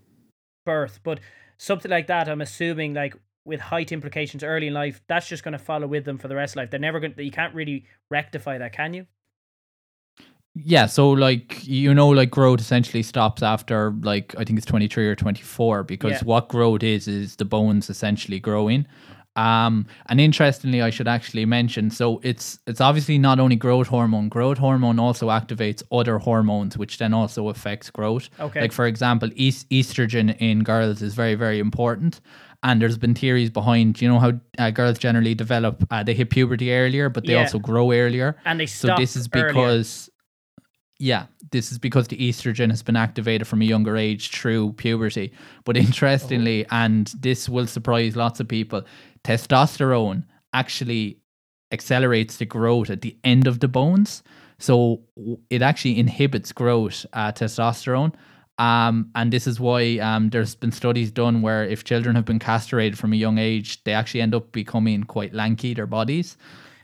birth. 0.65 0.99
But 1.03 1.19
something 1.57 1.91
like 1.91 2.07
that, 2.07 2.27
I'm 2.29 2.41
assuming, 2.41 2.93
like 2.93 3.15
with 3.45 3.59
height 3.59 3.91
implications 3.91 4.43
early 4.43 4.67
in 4.67 4.73
life, 4.73 5.01
that's 5.07 5.27
just 5.27 5.43
going 5.43 5.53
to 5.53 5.57
follow 5.57 5.87
with 5.87 6.05
them 6.05 6.17
for 6.17 6.27
the 6.27 6.35
rest 6.35 6.53
of 6.53 6.57
life. 6.57 6.71
They're 6.71 6.79
never 6.79 6.99
going. 6.99 7.13
to 7.15 7.23
You 7.23 7.31
can't 7.31 7.53
really 7.53 7.85
rectify 8.09 8.57
that, 8.57 8.73
can 8.73 8.93
you? 8.93 9.05
Yeah, 10.55 10.85
so 10.85 11.09
like 11.09 11.65
you 11.65 11.93
know, 11.93 12.09
like 12.09 12.29
growth 12.29 12.61
essentially 12.61 13.01
stops 13.01 13.41
after 13.41 13.91
like 14.01 14.35
I 14.37 14.43
think 14.43 14.57
it's 14.57 14.67
twenty 14.67 14.87
three 14.87 15.07
or 15.07 15.15
twenty 15.15 15.41
four 15.41 15.83
because 15.83 16.11
Yeah. 16.11 16.19
what 16.25 16.47
growth 16.49 16.83
is 16.83 17.07
is 17.07 17.35
the 17.37 17.45
bones 17.45 17.89
essentially 17.89 18.39
growing. 18.39 18.85
Um, 19.35 19.87
and 20.09 20.21
interestingly, 20.21 20.83
I 20.83 20.91
should 20.91 21.07
actually 21.07 21.45
mention, 21.47 21.89
so 21.89 22.19
it's 22.21 22.59
it's 22.67 22.79
obviously 22.79 23.17
not 23.17 23.39
only 23.39 23.55
growth 23.55 23.87
hormone. 23.87 24.29
Growth 24.29 24.59
hormone 24.59 24.99
also 24.99 25.29
activates 25.29 25.81
other 25.91 26.19
hormones, 26.19 26.77
which 26.77 26.99
then 26.99 27.15
also 27.15 27.49
affects 27.49 27.89
growth. 27.89 28.29
Okay. 28.39 28.61
Like 28.61 28.71
for 28.71 28.85
example, 28.85 29.29
est- 29.35 29.67
estrogen 29.71 30.37
in 30.39 30.63
girls 30.63 31.01
is 31.01 31.15
very 31.15 31.33
very 31.33 31.57
important. 31.57 32.21
And 32.61 32.79
there's 32.81 32.97
been 32.97 33.13
theories 33.15 33.49
behind, 33.49 34.01
you 34.01 34.07
know, 34.07 34.19
how 34.19 34.33
uh, 34.57 34.69
girls 34.71 34.97
generally 34.97 35.35
develop, 35.35 35.83
uh, 35.91 36.01
they 36.01 36.13
hit 36.13 36.29
puberty 36.29 36.71
earlier, 36.73 37.09
but 37.09 37.25
they 37.25 37.33
Yeah. 37.33 37.41
also 37.41 37.59
grow 37.59 37.91
earlier. 37.91 38.37
And 38.45 38.57
they 38.57 38.67
So 38.67 38.95
this 38.95 39.17
is 39.17 39.27
earlier. 39.33 39.51
Yeah, 41.03 41.25
this 41.51 41.69
is 41.69 41.77
because 41.77 42.07
the 42.07 42.17
estrogen 42.17 42.69
has 42.69 42.81
been 42.81 42.95
activated 42.95 43.45
from 43.45 43.61
a 43.61 43.65
younger 43.65 43.97
age 43.97 44.31
through 44.31 44.71
puberty. 44.73 45.33
But 45.65 45.75
interestingly, 45.75 46.65
and 46.71 47.07
this 47.19 47.49
will 47.49 47.67
surprise 47.67 48.15
lots 48.15 48.39
of 48.39 48.47
people, 48.47 48.83
testosterone 49.25 50.23
actually 50.53 51.17
accelerates 51.73 52.37
the 52.37 52.45
growth 52.45 52.89
at 52.89 53.01
the 53.01 53.17
end 53.25 53.47
of 53.47 53.59
the 53.59 53.67
bones. 53.67 54.23
So 54.59 55.01
it 55.49 55.61
actually 55.61 55.99
inhibits 55.99 56.53
growth, 56.53 57.05
uh, 57.11 57.33
testosterone. 57.33 58.13
Um, 58.57 59.09
and 59.13 59.33
this 59.33 59.45
is 59.45 59.59
why 59.59 59.97
um, 59.97 60.29
there's 60.29 60.55
been 60.55 60.71
studies 60.71 61.11
done 61.11 61.41
where 61.41 61.65
if 61.65 61.83
children 61.83 62.15
have 62.15 62.23
been 62.23 62.39
castrated 62.39 62.97
from 62.97 63.11
a 63.11 63.17
young 63.17 63.39
age, 63.39 63.83
they 63.83 63.91
actually 63.91 64.21
end 64.21 64.33
up 64.33 64.53
becoming 64.53 65.03
quite 65.03 65.33
lanky, 65.33 65.73
their 65.73 65.87
bodies. 65.87 66.37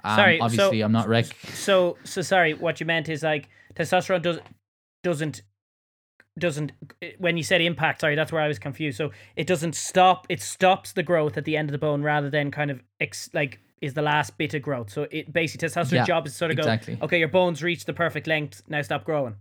Um, 0.04 0.18
Sorry, 0.18 0.40
so- 0.40 0.44
obviously, 0.44 0.82
I'm 0.82 0.92
not 0.92 1.08
rec. 1.08 1.28
So 1.54 1.96
so 2.04 2.22
sorry. 2.22 2.54
What 2.54 2.82
you 2.82 2.86
meant 2.86 3.08
is 3.08 3.24
like 3.24 3.48
testosterone 3.80 4.22
does 4.22 4.40
doesn't 5.04 5.42
doesn't 6.38 6.72
when 7.18 7.38
you 7.38 7.44
said 7.44 7.62
impact. 7.62 8.02
Sorry, 8.02 8.16
that's 8.16 8.32
where 8.32 8.42
I 8.42 8.48
was 8.48 8.60
confused. 8.60 8.98
So 8.98 9.12
it 9.36 9.48
doesn't 9.48 9.76
stop. 9.76 10.26
It 10.30 10.42
stops 10.42 10.94
the 10.94 11.04
growth 11.04 11.38
at 11.38 11.46
the 11.46 11.58
end 11.58 11.70
of 11.70 11.72
the 11.72 11.78
bone 11.78 12.02
rather 12.02 12.30
than 12.30 12.52
kind 12.52 12.72
of 12.72 12.82
ex, 13.00 13.30
like 13.34 13.60
is 13.82 13.94
the 13.94 14.02
last 14.02 14.38
bit 14.38 14.54
of 14.54 14.62
growth. 14.62 14.90
So 14.90 15.08
it 15.12 15.32
basically 15.32 15.68
testosterone's 15.68 15.92
Yeah, 15.94 16.06
job 16.06 16.28
is 16.28 16.36
sort 16.36 16.52
of 16.52 16.58
exactly. 16.60 16.96
go. 16.96 17.06
Okay, 17.06 17.20
your 17.20 17.28
bones 17.30 17.64
reach 17.64 17.86
the 17.86 17.94
perfect 17.94 18.28
length. 18.28 18.62
Now 18.68 18.82
stop 18.82 19.04
growing. 19.06 19.36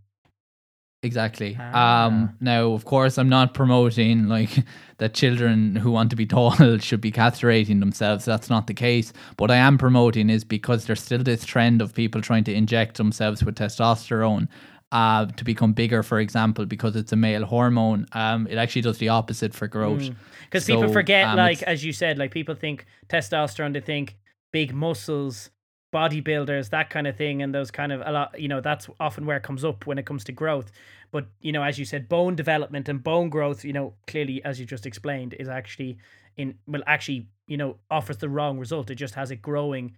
Exactly. 1.02 1.56
Ah. 1.60 2.06
Um, 2.06 2.36
now, 2.40 2.72
of 2.72 2.84
course, 2.84 3.18
I'm 3.18 3.28
not 3.28 3.54
promoting 3.54 4.26
like 4.26 4.50
that 4.98 5.14
children 5.14 5.76
who 5.76 5.92
want 5.92 6.10
to 6.10 6.16
be 6.16 6.26
tall 6.26 6.78
should 6.78 7.00
be 7.00 7.12
castrating 7.12 7.78
themselves. 7.80 8.24
That's 8.24 8.50
not 8.50 8.66
the 8.66 8.74
case. 8.74 9.12
What 9.36 9.50
I 9.50 9.56
am 9.56 9.78
promoting 9.78 10.28
is 10.28 10.42
because 10.42 10.86
there's 10.86 11.02
still 11.02 11.22
this 11.22 11.44
trend 11.44 11.80
of 11.80 11.94
people 11.94 12.20
trying 12.20 12.44
to 12.44 12.52
inject 12.52 12.96
themselves 12.96 13.44
with 13.44 13.54
testosterone 13.54 14.48
uh, 14.90 15.26
to 15.26 15.44
become 15.44 15.72
bigger, 15.72 16.02
for 16.02 16.18
example, 16.18 16.66
because 16.66 16.96
it's 16.96 17.12
a 17.12 17.16
male 17.16 17.44
hormone. 17.44 18.06
Um, 18.12 18.48
it 18.48 18.56
actually 18.56 18.82
does 18.82 18.98
the 18.98 19.10
opposite 19.10 19.54
for 19.54 19.68
growth. 19.68 20.10
Because 20.44 20.64
people 20.64 20.88
So, 20.88 20.92
forget, 20.92 21.28
um, 21.28 21.36
like 21.36 21.62
as 21.62 21.84
you 21.84 21.92
said, 21.92 22.18
like 22.18 22.32
people 22.32 22.54
think 22.54 22.86
testosterone. 23.08 23.72
They 23.72 23.80
think 23.80 24.16
big 24.50 24.74
muscles, 24.74 25.50
bodybuilders, 25.92 26.70
that 26.70 26.90
kind 26.90 27.06
of 27.06 27.16
thing, 27.16 27.42
and 27.42 27.54
those 27.54 27.70
kind 27.70 27.92
of 27.92 28.02
a 28.04 28.12
lot. 28.12 28.38
You 28.38 28.48
know, 28.48 28.60
that's 28.60 28.88
often 29.00 29.26
where 29.26 29.36
it 29.36 29.42
comes 29.42 29.64
up 29.64 29.86
when 29.86 29.98
it 29.98 30.06
comes 30.06 30.24
to 30.24 30.32
growth. 30.32 30.70
But 31.10 31.26
you 31.40 31.52
know, 31.52 31.62
as 31.62 31.78
you 31.78 31.84
said, 31.84 32.08
bone 32.08 32.34
development 32.34 32.88
and 32.88 33.02
bone 33.02 33.28
growth. 33.30 33.64
You 33.64 33.72
know, 33.72 33.94
clearly, 34.06 34.42
as 34.44 34.60
you 34.60 34.66
just 34.66 34.86
explained, 34.86 35.34
is 35.38 35.48
actually 35.48 35.98
in 36.36 36.54
well, 36.66 36.82
actually, 36.86 37.28
you 37.46 37.56
know, 37.56 37.76
offers 37.90 38.18
the 38.18 38.28
wrong 38.28 38.58
result. 38.58 38.90
It 38.90 38.96
just 38.96 39.14
has 39.14 39.30
it 39.30 39.42
growing 39.42 39.96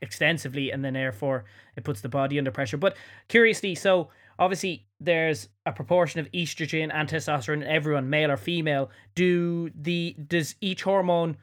extensively, 0.00 0.70
and 0.70 0.84
then 0.84 0.94
therefore 0.94 1.44
it 1.76 1.84
puts 1.84 2.00
the 2.00 2.08
body 2.08 2.38
under 2.38 2.50
pressure. 2.50 2.76
But 2.76 2.96
curiously, 3.28 3.74
so 3.74 4.08
obviously 4.38 4.86
there's 5.00 5.48
a 5.64 5.72
proportion 5.72 6.20
of 6.20 6.30
estrogen 6.32 6.90
and 6.92 7.08
testosterone 7.08 7.62
in 7.62 7.64
everyone, 7.64 8.08
male 8.10 8.30
or 8.30 8.36
female. 8.36 8.90
Do 9.14 9.70
the 9.74 10.16
does 10.26 10.54
each 10.60 10.82
hormone 10.82 11.36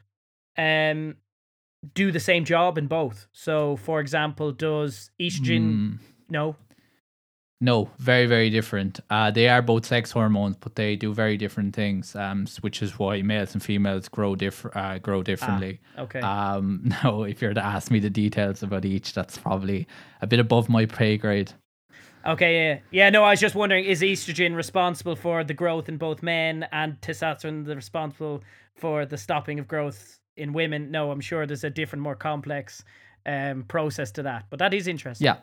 um 0.56 1.16
do 1.94 2.10
the 2.10 2.20
same 2.20 2.44
job 2.44 2.78
in 2.78 2.86
both? 2.86 3.26
So, 3.32 3.76
for 3.76 4.00
example, 4.00 4.52
does 4.52 5.10
estrogen 5.20 5.62
Mm, 5.62 5.98
no? 6.28 6.56
no, 7.60 7.90
very, 7.98 8.26
very 8.26 8.50
different. 8.50 9.00
Uh, 9.08 9.30
they 9.30 9.48
are 9.48 9.62
both 9.62 9.86
sex 9.86 10.10
hormones, 10.10 10.56
but 10.56 10.74
they 10.74 10.96
do 10.96 11.14
very 11.14 11.36
different 11.36 11.74
things. 11.74 12.14
Um, 12.14 12.46
which 12.60 12.82
is 12.82 12.98
why 12.98 13.22
males 13.22 13.54
and 13.54 13.62
females 13.62 14.08
grow 14.08 14.34
different. 14.36 14.76
Uh, 14.76 14.98
grow 14.98 15.22
differently. 15.22 15.80
Okay. 15.98 16.20
Um, 16.20 16.82
now, 17.02 17.22
if 17.22 17.40
you're 17.40 17.54
to 17.54 17.64
ask 17.64 17.90
me 17.90 18.00
the 18.00 18.10
details 18.10 18.62
about 18.62 18.84
each, 18.84 19.14
that's 19.14 19.38
probably 19.38 19.86
a 20.20 20.26
bit 20.26 20.40
above 20.40 20.68
my 20.68 20.86
pay 20.86 21.16
grade. 21.16 21.52
Okay, 22.26 22.56
yeah. 22.56 22.78
Yeah, 22.90 23.10
no, 23.10 23.22
I 23.22 23.30
was 23.30 23.40
just 23.40 23.54
wondering 23.54 23.84
is 23.84 24.00
estrogen 24.00 24.56
responsible 24.56 25.14
for 25.16 25.44
the 25.44 25.54
growth 25.54 25.88
in 25.88 25.98
both 25.98 26.22
men 26.22 26.66
and 26.72 27.00
testosterone 27.00 27.66
the 27.66 27.76
responsible 27.76 28.42
for 28.74 29.04
the 29.04 29.18
stopping 29.18 29.58
of 29.58 29.68
growth 29.68 30.20
in 30.36 30.52
women? 30.52 30.90
No, 30.90 31.10
I'm 31.10 31.20
sure 31.20 31.46
there's 31.46 31.64
a 31.64 31.70
different, 31.70 32.02
more 32.02 32.16
complex 32.16 32.84
um 33.26 33.64
process 33.64 34.10
to 34.12 34.22
that. 34.22 34.44
But 34.50 34.58
that 34.58 34.74
is 34.74 34.86
interesting. 34.86 35.24
Yeah. 35.26 35.36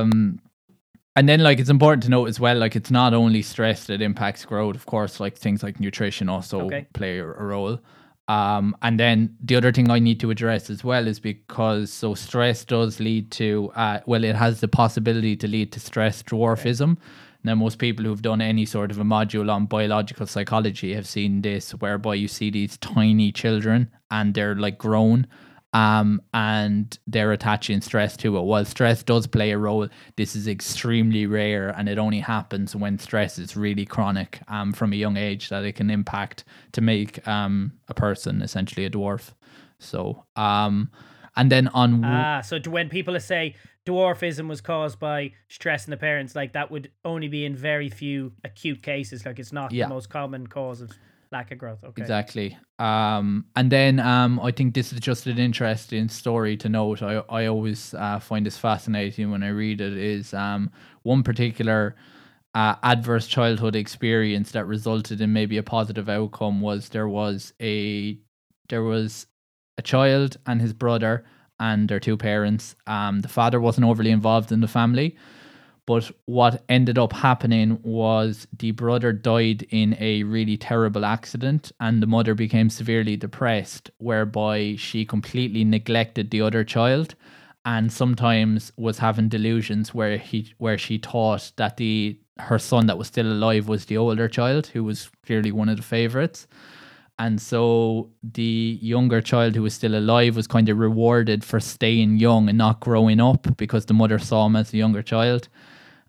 Um, 0.00 0.40
and 1.16 1.28
then 1.28 1.40
like 1.40 1.58
it's 1.58 1.68
important 1.68 2.04
to 2.04 2.10
note 2.10 2.28
as 2.28 2.38
well, 2.38 2.56
like 2.56 2.76
it's 2.76 2.90
not 2.90 3.12
only 3.12 3.42
stress 3.42 3.86
that 3.86 4.00
impacts 4.00 4.44
growth. 4.44 4.76
Of 4.76 4.86
course, 4.86 5.18
like 5.20 5.36
things 5.36 5.62
like 5.62 5.80
nutrition 5.80 6.28
also 6.28 6.60
Okay. 6.66 6.86
play 6.94 7.18
a, 7.18 7.24
a 7.24 7.44
role. 7.44 7.80
Um, 8.28 8.76
and 8.82 9.00
then 9.00 9.34
the 9.42 9.56
other 9.56 9.72
thing 9.72 9.90
I 9.90 9.98
need 9.98 10.20
to 10.20 10.30
address 10.30 10.68
as 10.70 10.84
well 10.84 11.06
is 11.08 11.18
because 11.18 11.90
so 11.90 12.14
stress 12.14 12.64
does 12.64 13.00
lead 13.00 13.30
to 13.32 13.72
uh, 13.74 14.00
well, 14.06 14.22
it 14.22 14.36
has 14.36 14.60
the 14.60 14.68
possibility 14.68 15.34
to 15.36 15.48
lead 15.48 15.72
to 15.72 15.80
stress 15.80 16.22
dwarfism. 16.22 16.98
Now, 17.44 17.54
most 17.54 17.78
people 17.78 18.04
who've 18.04 18.22
done 18.22 18.40
any 18.40 18.66
sort 18.66 18.90
of 18.90 18.98
a 18.98 19.04
module 19.04 19.50
on 19.50 19.66
biological 19.66 20.26
psychology 20.26 20.94
have 20.94 21.06
seen 21.06 21.42
this, 21.42 21.70
whereby 21.72 22.16
you 22.16 22.28
see 22.28 22.50
these 22.50 22.76
tiny 22.78 23.32
children 23.32 23.90
and 24.10 24.34
they're 24.34 24.56
like 24.56 24.76
grown, 24.78 25.26
um, 25.72 26.20
and 26.32 26.98
they're 27.06 27.32
attaching 27.32 27.80
stress 27.80 28.16
to 28.16 28.36
it. 28.36 28.40
While 28.42 28.64
stress 28.64 29.02
does 29.02 29.26
play 29.26 29.50
a 29.52 29.58
role, 29.58 29.88
this 30.16 30.34
is 30.34 30.48
extremely 30.48 31.26
rare, 31.26 31.68
and 31.70 31.88
it 31.88 31.98
only 31.98 32.20
happens 32.20 32.74
when 32.74 32.98
stress 32.98 33.38
is 33.38 33.56
really 33.56 33.84
chronic, 33.84 34.40
um, 34.48 34.72
from 34.72 34.92
a 34.92 34.96
young 34.96 35.16
age 35.16 35.50
that 35.50 35.64
it 35.64 35.74
can 35.74 35.90
impact 35.90 36.44
to 36.72 36.80
make 36.80 37.26
um 37.28 37.72
a 37.88 37.94
person 37.94 38.42
essentially 38.42 38.86
a 38.86 38.90
dwarf. 38.90 39.32
So, 39.78 40.24
um, 40.36 40.90
and 41.36 41.52
then 41.52 41.68
on 41.68 42.02
Ah, 42.04 42.40
so 42.40 42.58
when 42.66 42.88
people 42.88 43.18
say 43.20 43.54
dwarfism 43.88 44.48
was 44.48 44.60
caused 44.60 44.98
by 44.98 45.32
stress 45.48 45.86
in 45.86 45.90
the 45.90 45.96
parents, 45.96 46.34
like 46.34 46.52
that 46.52 46.70
would 46.70 46.90
only 47.04 47.28
be 47.28 47.44
in 47.44 47.54
very 47.56 47.88
few 47.88 48.32
acute 48.44 48.82
cases. 48.82 49.24
Like 49.26 49.38
it's 49.38 49.52
not 49.52 49.72
Yeah. 49.72 49.84
the 49.86 49.94
most 49.94 50.08
common 50.10 50.46
cause 50.46 50.80
of 50.80 50.90
lack 51.30 51.50
of 51.52 51.58
growth. 51.58 51.82
Okay. 51.84 52.02
Exactly. 52.02 52.56
Um, 52.78 53.44
and 53.56 53.70
then 53.70 54.00
um, 54.00 54.40
I 54.40 54.50
think 54.50 54.74
this 54.74 54.92
is 54.92 55.00
just 55.00 55.26
an 55.26 55.38
interesting 55.38 56.08
story 56.08 56.56
to 56.58 56.68
note. 56.68 57.02
I, 57.02 57.22
I 57.28 57.46
always 57.46 57.94
uh, 57.94 58.18
find 58.18 58.46
this 58.46 58.56
fascinating 58.58 59.30
when 59.30 59.42
I 59.42 59.48
read 59.48 59.80
it. 59.80 59.96
Is 59.96 60.32
um, 60.32 60.70
one 61.02 61.22
particular 61.22 61.96
uh, 62.54 62.76
adverse 62.82 63.26
childhood 63.26 63.76
experience 63.76 64.52
that 64.52 64.64
resulted 64.66 65.20
in 65.20 65.32
maybe 65.32 65.58
a 65.58 65.62
positive 65.62 66.08
outcome 66.08 66.60
was 66.60 66.88
there 66.90 67.08
was 67.08 67.52
a 67.60 68.18
there 68.68 68.82
was 68.82 69.26
a 69.76 69.82
child 69.82 70.36
and 70.46 70.60
his 70.60 70.72
brother 70.72 71.24
and 71.60 71.88
their 71.88 72.00
two 72.00 72.16
parents. 72.16 72.74
Um, 72.86 73.20
the 73.20 73.28
father 73.28 73.60
wasn't 73.60 73.86
overly 73.86 74.10
involved 74.10 74.52
in 74.52 74.60
the 74.60 74.68
family, 74.68 75.16
but 75.86 76.10
what 76.26 76.62
ended 76.68 76.98
up 76.98 77.14
happening 77.14 77.78
was 77.82 78.46
the 78.56 78.72
brother 78.72 79.12
died 79.12 79.66
in 79.70 79.96
a 79.98 80.22
really 80.22 80.56
terrible 80.58 81.04
accident, 81.04 81.72
and 81.80 82.02
the 82.02 82.06
mother 82.06 82.34
became 82.34 82.68
severely 82.68 83.16
depressed, 83.16 83.90
whereby 83.98 84.76
she 84.76 85.06
completely 85.06 85.64
neglected 85.64 86.30
the 86.30 86.42
other 86.42 86.62
child, 86.62 87.14
and 87.64 87.92
sometimes 87.92 88.70
was 88.76 88.98
having 88.98 89.28
delusions 89.28 89.94
where 89.94 90.18
he 90.18 90.52
where 90.58 90.78
she 90.78 90.98
thought 90.98 91.52
that 91.56 91.76
the 91.78 92.18
her 92.38 92.58
son 92.58 92.86
that 92.86 92.98
was 92.98 93.08
still 93.08 93.26
alive 93.26 93.66
was 93.66 93.86
the 93.86 93.96
older 93.96 94.28
child, 94.28 94.68
who 94.68 94.84
was 94.84 95.10
clearly 95.24 95.50
one 95.52 95.68
of 95.68 95.76
the 95.76 95.82
favorites. 95.82 96.46
And 97.18 97.40
so 97.40 98.10
the 98.22 98.78
younger 98.80 99.20
child 99.20 99.56
who 99.56 99.62
was 99.62 99.74
still 99.74 99.96
alive 99.96 100.36
was 100.36 100.46
kind 100.46 100.68
of 100.68 100.78
rewarded 100.78 101.42
for 101.44 101.58
staying 101.60 102.18
young 102.18 102.48
and 102.48 102.56
not 102.56 102.80
growing 102.80 103.20
up 103.20 103.56
because 103.56 103.86
the 103.86 103.94
mother 103.94 104.18
saw 104.18 104.46
him 104.46 104.54
as 104.56 104.72
a 104.72 104.76
younger 104.76 105.02
child. 105.02 105.48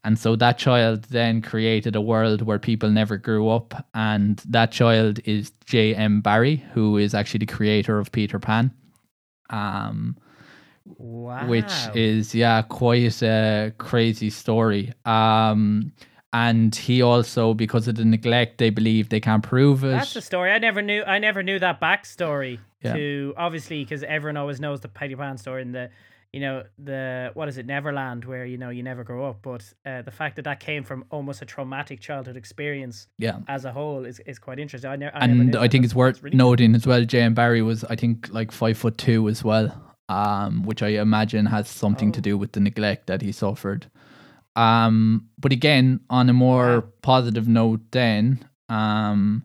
And 0.03 0.17
so 0.17 0.35
that 0.37 0.57
child 0.57 1.03
then 1.05 1.41
created 1.41 1.95
a 1.95 2.01
world 2.01 2.41
where 2.43 2.59
people 2.59 2.89
never 2.89 3.17
grew 3.17 3.49
up. 3.49 3.85
And 3.93 4.37
that 4.47 4.71
child 4.71 5.19
is 5.25 5.51
J.M. 5.65 6.21
Barrie, 6.21 6.63
who 6.73 6.97
is 6.97 7.13
actually 7.13 7.39
the 7.39 7.53
creator 7.53 7.99
of 7.99 8.11
Peter 8.11 8.39
Pan. 8.39 8.71
Um, 9.49 10.15
Wow. 10.97 11.47
which 11.47 11.71
is 11.93 12.33
yeah 12.33 12.63
quite 12.63 13.21
a 13.21 13.71
crazy 13.77 14.31
story 14.31 14.91
um 15.05 15.91
and 16.33 16.75
he 16.75 17.01
also 17.01 17.53
because 17.53 17.87
of 17.87 17.95
the 17.95 18.05
neglect 18.05 18.57
they 18.59 18.69
believe 18.69 19.09
they 19.09 19.19
can't 19.19 19.43
prove 19.43 19.83
it 19.83 19.89
That's 19.91 20.13
the 20.13 20.21
story. 20.21 20.51
I 20.51 20.59
never 20.59 20.81
knew. 20.81 21.03
I 21.03 21.17
never 21.19 21.41
knew 21.43 21.57
that 21.59 21.81
backstory. 21.81 22.59
Yeah. 22.83 22.93
To 22.93 23.33
obviously 23.37 23.83
because 23.83 24.03
everyone 24.03 24.37
always 24.37 24.59
knows 24.59 24.79
the 24.81 24.87
Peter 24.87 25.17
Pan 25.17 25.37
story 25.37 25.63
and 25.63 25.73
the, 25.75 25.89
you 26.31 26.39
know 26.41 26.63
the 26.77 27.31
what 27.33 27.49
is 27.49 27.57
it 27.57 27.65
Neverland 27.65 28.23
where 28.25 28.45
you 28.45 28.57
know 28.59 28.69
you 28.69 28.83
never 28.83 29.03
grow 29.03 29.27
up, 29.27 29.39
but 29.41 29.63
uh, 29.85 30.03
the 30.03 30.11
fact 30.11 30.35
that 30.35 30.43
that 30.43 30.59
came 30.59 30.83
from 30.83 31.03
almost 31.09 31.41
a 31.41 31.45
traumatic 31.45 31.99
childhood 31.99 32.37
experience 32.37 33.07
yeah 33.17 33.39
as 33.47 33.65
a 33.65 33.71
whole 33.71 34.05
is, 34.05 34.19
is 34.27 34.37
quite 34.37 34.59
interesting. 34.59 34.91
I, 34.91 34.95
ne- 34.95 35.11
I 35.13 35.25
never 35.25 35.41
and 35.41 35.55
I 35.55 35.67
think 35.67 35.83
it's 35.85 35.95
worth 35.95 36.21
really 36.21 36.37
noting 36.37 36.75
as 36.75 36.85
well. 36.85 37.03
J.M. 37.03 37.33
Barrie 37.33 37.63
was, 37.63 37.83
I 37.85 37.95
think, 37.95 38.29
like 38.31 38.51
five 38.51 38.77
foot 38.77 38.99
two 38.99 39.27
as 39.27 39.43
well, 39.43 39.75
um, 40.07 40.61
which 40.63 40.83
I 40.83 40.89
imagine 40.89 41.47
has 41.47 41.67
something 41.67 42.11
to 42.11 42.19
Oh. 42.19 42.21
do 42.21 42.37
with 42.37 42.51
the 42.51 42.59
neglect 42.59 43.07
that 43.07 43.23
he 43.23 43.31
suffered. 43.31 43.89
Um, 44.55 45.29
but 45.37 45.51
again, 45.51 46.01
on 46.09 46.29
a 46.29 46.33
more 46.33 46.81
positive 47.01 47.47
note, 47.47 47.81
then 47.91 48.45
um, 48.67 49.43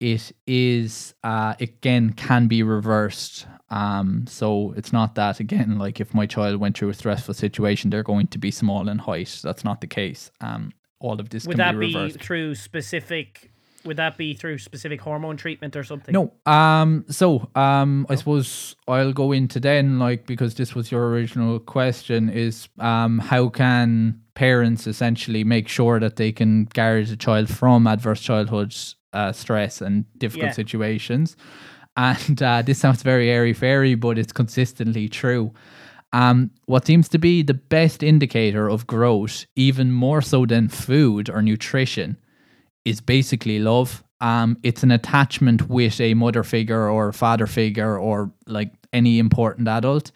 it 0.00 0.32
is 0.46 1.14
uh, 1.22 1.54
again 1.60 2.12
can 2.12 2.48
be 2.48 2.62
reversed. 2.62 3.46
Um, 3.70 4.26
so 4.26 4.74
it's 4.76 4.92
not 4.92 5.14
that 5.14 5.40
again, 5.40 5.78
like 5.78 6.00
if 6.00 6.14
my 6.14 6.26
child 6.26 6.60
went 6.60 6.76
through 6.76 6.90
a 6.90 6.94
stressful 6.94 7.34
situation, 7.34 7.90
they're 7.90 8.02
going 8.02 8.26
to 8.28 8.38
be 8.38 8.50
small 8.50 8.88
in 8.88 8.98
height. 8.98 9.40
That's 9.42 9.64
not 9.64 9.80
the 9.80 9.86
case. 9.86 10.30
Um, 10.40 10.72
all 11.00 11.20
of 11.20 11.30
this 11.30 11.46
Would 11.46 11.56
that 11.56 11.78
be 11.78 11.92
be 11.92 12.10
through 12.10 12.54
specific? 12.54 13.51
Would 13.84 13.96
that 13.96 14.16
be 14.16 14.34
through 14.34 14.58
specific 14.58 15.00
hormone 15.00 15.36
treatment 15.36 15.76
or 15.76 15.84
something? 15.84 16.12
No. 16.12 16.32
Um. 16.46 17.04
So, 17.08 17.50
um, 17.54 18.06
I 18.08 18.14
suppose 18.14 18.76
I'll 18.88 19.12
go 19.12 19.32
into 19.32 19.58
then, 19.60 19.98
like, 19.98 20.26
because 20.26 20.54
this 20.54 20.74
was 20.74 20.90
your 20.92 21.08
original 21.10 21.58
question, 21.58 22.28
is 22.28 22.68
um, 22.78 23.18
how 23.18 23.48
can 23.48 24.20
parents 24.34 24.86
essentially 24.86 25.44
make 25.44 25.68
sure 25.68 26.00
that 26.00 26.16
they 26.16 26.32
can 26.32 26.64
guard 26.66 27.08
a 27.08 27.16
child 27.16 27.48
from 27.48 27.86
adverse 27.86 28.20
childhood 28.20 28.74
uh, 29.12 29.32
stress 29.32 29.80
and 29.80 30.04
difficult 30.18 30.50
Yeah. 30.50 30.52
situations? 30.52 31.36
And 31.96 32.42
uh, 32.42 32.62
this 32.62 32.78
sounds 32.78 33.02
very 33.02 33.28
airy 33.30 33.52
fairy, 33.52 33.94
but 33.94 34.16
it's 34.18 34.32
consistently 34.32 35.08
true. 35.08 35.52
Um, 36.14 36.50
what 36.66 36.86
seems 36.86 37.08
to 37.10 37.18
be 37.18 37.42
the 37.42 37.54
best 37.54 38.02
indicator 38.02 38.68
of 38.68 38.86
growth, 38.86 39.46
even 39.56 39.92
more 39.92 40.22
so 40.22 40.46
than 40.46 40.68
food 40.68 41.28
or 41.28 41.42
nutrition, 41.42 42.16
is 42.84 43.00
basically 43.00 43.58
love. 43.58 44.02
Um, 44.20 44.56
it's 44.62 44.82
an 44.82 44.90
attachment 44.90 45.68
with 45.68 46.00
a 46.00 46.14
mother 46.14 46.42
figure 46.42 46.88
or 46.88 47.12
father 47.12 47.46
figure 47.46 47.98
or 47.98 48.32
like 48.46 48.72
any 48.92 49.18
important 49.18 49.68
adult. 49.68 50.12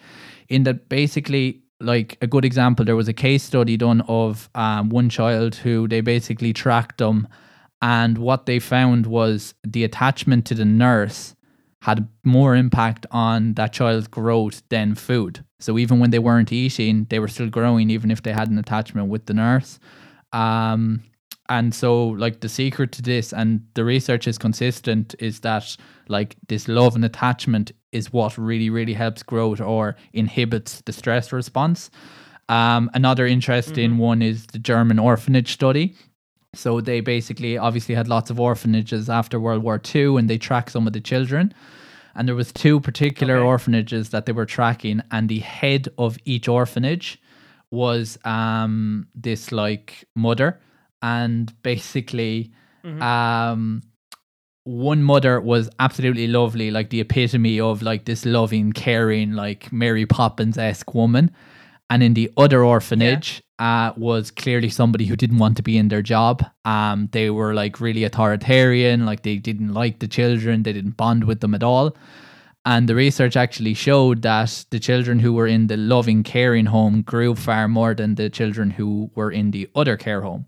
In 0.48 0.62
that, 0.62 0.88
basically, 0.88 1.62
like 1.80 2.16
a 2.22 2.26
good 2.26 2.44
example, 2.44 2.84
there 2.84 2.96
was 2.96 3.08
a 3.08 3.12
case 3.12 3.42
study 3.42 3.76
done 3.76 4.02
of 4.02 4.48
um, 4.54 4.88
one 4.90 5.08
child 5.08 5.56
who 5.56 5.88
they 5.88 6.00
basically 6.00 6.52
tracked 6.52 6.98
them, 6.98 7.28
and 7.82 8.16
what 8.18 8.46
they 8.46 8.58
found 8.58 9.06
was 9.06 9.54
the 9.64 9.84
attachment 9.84 10.46
to 10.46 10.54
the 10.54 10.64
nurse 10.64 11.34
had 11.82 12.08
more 12.24 12.56
impact 12.56 13.06
on 13.10 13.54
that 13.54 13.72
child's 13.72 14.08
growth 14.08 14.62
than 14.70 14.94
food. 14.94 15.44
So 15.60 15.78
even 15.78 15.98
when 15.98 16.10
they 16.10 16.18
weren't 16.18 16.52
eating, 16.52 17.06
they 17.10 17.18
were 17.18 17.28
still 17.28 17.48
growing, 17.48 17.90
even 17.90 18.10
if 18.10 18.22
they 18.22 18.32
had 18.32 18.50
an 18.50 18.58
attachment 18.58 19.08
with 19.08 19.26
the 19.26 19.34
nurse. 19.34 19.78
Um, 20.32 21.02
and 21.48 21.74
so, 21.74 22.08
like, 22.08 22.40
the 22.40 22.48
secret 22.48 22.92
to 22.92 23.02
this, 23.02 23.32
and 23.32 23.60
the 23.74 23.84
research 23.84 24.26
is 24.26 24.38
consistent, 24.38 25.14
is 25.18 25.40
that, 25.40 25.76
like, 26.08 26.36
this 26.48 26.68
love 26.68 26.94
and 26.94 27.04
attachment 27.04 27.72
is 27.92 28.12
what 28.12 28.36
really, 28.36 28.70
really 28.70 28.94
helps 28.94 29.22
growth 29.22 29.60
or 29.60 29.96
inhibits 30.12 30.80
the 30.82 30.92
stress 30.92 31.32
response. 31.32 31.90
Um, 32.48 32.90
another 32.94 33.26
interesting 33.26 33.98
one 33.98 34.22
is 34.22 34.46
the 34.46 34.58
German 34.58 34.98
orphanage 34.98 35.52
study. 35.52 35.94
So 36.54 36.80
they 36.80 37.00
basically 37.00 37.58
obviously 37.58 37.94
had 37.94 38.08
lots 38.08 38.30
of 38.30 38.40
orphanages 38.40 39.10
after 39.10 39.38
World 39.38 39.62
War 39.62 39.80
II 39.94 40.16
and 40.16 40.30
they 40.30 40.38
tracked 40.38 40.72
some 40.72 40.86
of 40.86 40.92
the 40.92 41.00
children. 41.00 41.52
And 42.14 42.26
there 42.26 42.34
was 42.34 42.52
two 42.52 42.80
particular 42.80 43.36
Okay. 43.36 43.46
orphanages 43.46 44.08
that 44.10 44.24
they 44.26 44.32
were 44.32 44.46
tracking 44.46 45.02
and 45.10 45.28
the 45.28 45.40
head 45.40 45.88
of 45.98 46.16
each 46.24 46.48
orphanage 46.48 47.20
was 47.70 48.16
um 48.24 49.06
this 49.14 49.50
like 49.52 50.04
mother 50.14 50.58
and 51.12 51.52
basically 51.62 52.34
um 53.02 53.62
one 54.66 55.02
mother 55.02 55.40
was 55.40 55.70
absolutely 55.78 56.26
lovely, 56.26 56.68
like 56.72 56.90
the 56.90 57.00
epitome 57.00 57.60
of 57.60 57.82
like 57.82 58.04
this 58.04 58.26
loving, 58.26 58.72
caring, 58.72 59.32
like 59.32 59.72
Mary 59.72 60.06
Poppins 60.06 60.58
esque 60.58 60.92
woman. 60.92 61.30
And 61.88 62.02
in 62.02 62.14
the 62.14 62.28
other 62.36 62.64
orphanage, 62.64 63.28
uh, 63.60 63.92
was 63.96 64.32
clearly 64.32 64.68
somebody 64.68 65.06
who 65.06 65.16
didn't 65.16 65.38
want 65.38 65.56
to 65.56 65.62
be 65.62 65.76
in 65.78 65.88
their 65.88 66.02
job. 66.02 66.44
Um, 66.64 67.08
they 67.12 67.30
were 67.30 67.54
like 67.54 67.80
really 67.80 68.02
authoritarian, 68.04 69.06
like 69.06 69.22
they 69.22 69.36
didn't 69.36 69.72
like 69.72 70.00
the 70.00 70.08
children, 70.08 70.64
they 70.64 70.72
didn't 70.72 70.96
bond 70.96 71.22
with 71.24 71.40
them 71.40 71.54
at 71.54 71.62
all. 71.62 71.96
And 72.64 72.88
the 72.88 72.96
research 72.96 73.36
actually 73.36 73.74
showed 73.74 74.22
that 74.22 74.64
the 74.70 74.80
children 74.80 75.20
who 75.20 75.32
were 75.32 75.46
in 75.46 75.68
the 75.68 75.76
loving, 75.76 76.24
caring 76.24 76.66
home 76.66 77.02
grew 77.02 77.36
far 77.36 77.68
more 77.68 77.94
than 77.94 78.16
the 78.16 78.28
children 78.28 78.70
who 78.70 79.12
were 79.14 79.30
in 79.30 79.52
the 79.52 79.68
other 79.76 79.96
care 79.96 80.22
home. 80.22 80.44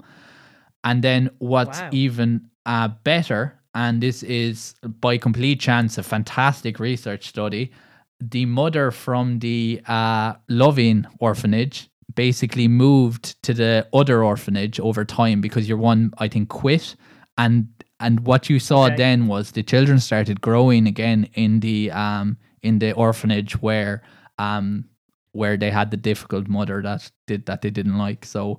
And 0.84 1.02
then 1.02 1.30
what's 1.38 1.80
Wow. 1.80 1.88
even 1.92 2.48
uh, 2.66 2.88
better, 3.04 3.58
and 3.74 4.00
this 4.02 4.22
is 4.22 4.74
by 4.82 5.18
complete 5.18 5.60
chance 5.60 5.98
a 5.98 6.02
fantastic 6.02 6.78
research 6.80 7.28
study, 7.28 7.72
the 8.20 8.46
mother 8.46 8.90
from 8.90 9.38
the 9.40 9.80
uh, 9.86 10.34
loving 10.48 11.06
orphanage 11.20 11.88
basically 12.14 12.66
moved 12.66 13.40
to 13.42 13.54
the 13.54 13.86
other 13.92 14.24
orphanage 14.24 14.80
over 14.80 15.04
time 15.04 15.40
because 15.40 15.68
your 15.68 15.78
one, 15.78 16.12
I 16.18 16.28
think, 16.28 16.48
quit. 16.48 16.96
And 17.36 17.68
and 18.00 18.20
what 18.26 18.48
you 18.48 18.58
saw 18.58 18.86
Okay. 18.86 18.96
then 18.96 19.26
was 19.26 19.52
the 19.52 19.62
children 19.62 19.98
started 19.98 20.40
growing 20.40 20.86
again 20.86 21.28
in 21.34 21.60
the 21.60 21.90
um 21.92 22.36
in 22.62 22.78
the 22.80 22.92
orphanage 22.92 23.60
where 23.62 24.02
um 24.38 24.84
where 25.32 25.56
they 25.56 25.70
had 25.70 25.90
the 25.90 25.96
difficult 25.96 26.48
mother 26.48 26.82
that 26.82 27.10
did 27.26 27.46
that 27.46 27.62
they 27.62 27.70
didn't 27.70 27.98
like. 27.98 28.24
So 28.24 28.58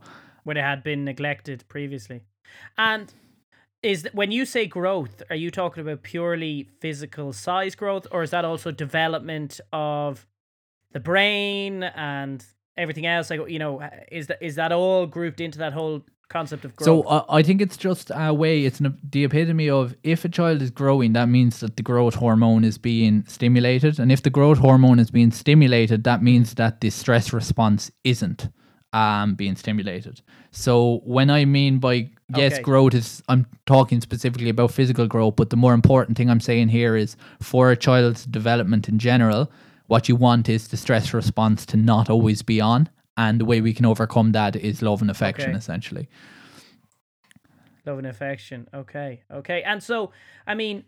where 0.49 0.55
they 0.55 0.61
had 0.61 0.81
been 0.81 1.05
neglected 1.05 1.63
previously. 1.67 2.21
And 2.75 3.13
is 3.83 4.01
th- 4.01 4.15
when 4.15 4.31
you 4.31 4.45
say 4.45 4.65
growth, 4.65 5.21
are 5.29 5.35
you 5.35 5.51
talking 5.51 5.81
about 5.81 6.01
purely 6.01 6.67
physical 6.79 7.33
size 7.33 7.75
growth, 7.75 8.07
or 8.11 8.23
is 8.23 8.31
that 8.31 8.45
also 8.45 8.71
development 8.71 9.61
of 9.71 10.25
the 10.91 10.99
brain 10.99 11.83
and 11.83 12.43
everything 12.75 13.05
else? 13.05 13.29
Like 13.29 13.47
you 13.47 13.59
know, 13.59 13.87
is 14.11 14.25
that 14.25 14.41
is 14.41 14.55
that 14.55 14.71
all 14.71 15.05
grouped 15.05 15.39
into 15.39 15.59
that 15.59 15.71
whole 15.71 16.03
concept 16.29 16.65
of 16.65 16.75
growth? 16.75 16.85
So 16.85 17.03
uh, 17.03 17.25
I 17.29 17.43
think 17.43 17.61
it's 17.61 17.77
just 17.77 18.11
a 18.15 18.33
way. 18.33 18.65
It's 18.65 18.79
an, 18.79 18.97
the 19.07 19.25
epitome 19.25 19.69
of 19.69 19.95
if 20.01 20.25
a 20.25 20.29
child 20.29 20.63
is 20.63 20.71
growing, 20.71 21.13
that 21.13 21.29
means 21.29 21.59
that 21.59 21.77
the 21.77 21.83
growth 21.83 22.15
hormone 22.15 22.63
is 22.63 22.79
being 22.79 23.23
stimulated, 23.27 23.99
and 23.99 24.11
if 24.11 24.23
the 24.23 24.31
growth 24.31 24.57
hormone 24.57 24.97
is 24.97 25.11
being 25.11 25.29
stimulated, 25.29 26.05
that 26.05 26.23
means 26.23 26.55
that 26.55 26.81
the 26.81 26.89
stress 26.89 27.31
response 27.33 27.91
isn't 28.03 28.49
um 28.93 29.35
being 29.35 29.55
stimulated. 29.55 30.21
So 30.51 31.01
when 31.03 31.29
I 31.29 31.45
mean 31.45 31.79
by 31.79 32.09
yes, 32.35 32.53
Okay. 32.53 32.61
growth 32.63 32.93
is, 32.93 33.21
I'm 33.27 33.45
talking 33.65 34.01
specifically 34.01 34.49
about 34.49 34.71
physical 34.71 35.07
growth, 35.07 35.35
but 35.35 35.49
the 35.49 35.57
more 35.57 35.73
important 35.73 36.17
thing 36.17 36.29
I'm 36.29 36.39
saying 36.39 36.69
here 36.69 36.95
is 36.95 37.15
for 37.39 37.71
a 37.71 37.77
child's 37.77 38.25
development 38.25 38.89
in 38.89 38.97
general, 38.99 39.51
what 39.87 40.07
you 40.09 40.15
want 40.15 40.49
is 40.49 40.67
the 40.67 40.77
stress 40.77 41.13
response 41.13 41.65
to 41.67 41.77
not 41.77 42.09
always 42.09 42.41
be 42.43 42.61
on. 42.61 42.89
And 43.17 43.39
the 43.41 43.45
way 43.45 43.59
we 43.61 43.73
can 43.73 43.85
overcome 43.85 44.31
that 44.31 44.55
is 44.55 44.81
love 44.81 45.01
and 45.01 45.11
affection, 45.11 45.49
Okay. 45.49 45.57
essentially. 45.57 46.07
Love 47.85 47.97
and 47.97 48.07
affection. 48.07 48.67
Okay. 48.73 49.23
Okay. 49.31 49.61
And 49.63 49.81
so, 49.83 50.11
I 50.47 50.53
mean, 50.55 50.83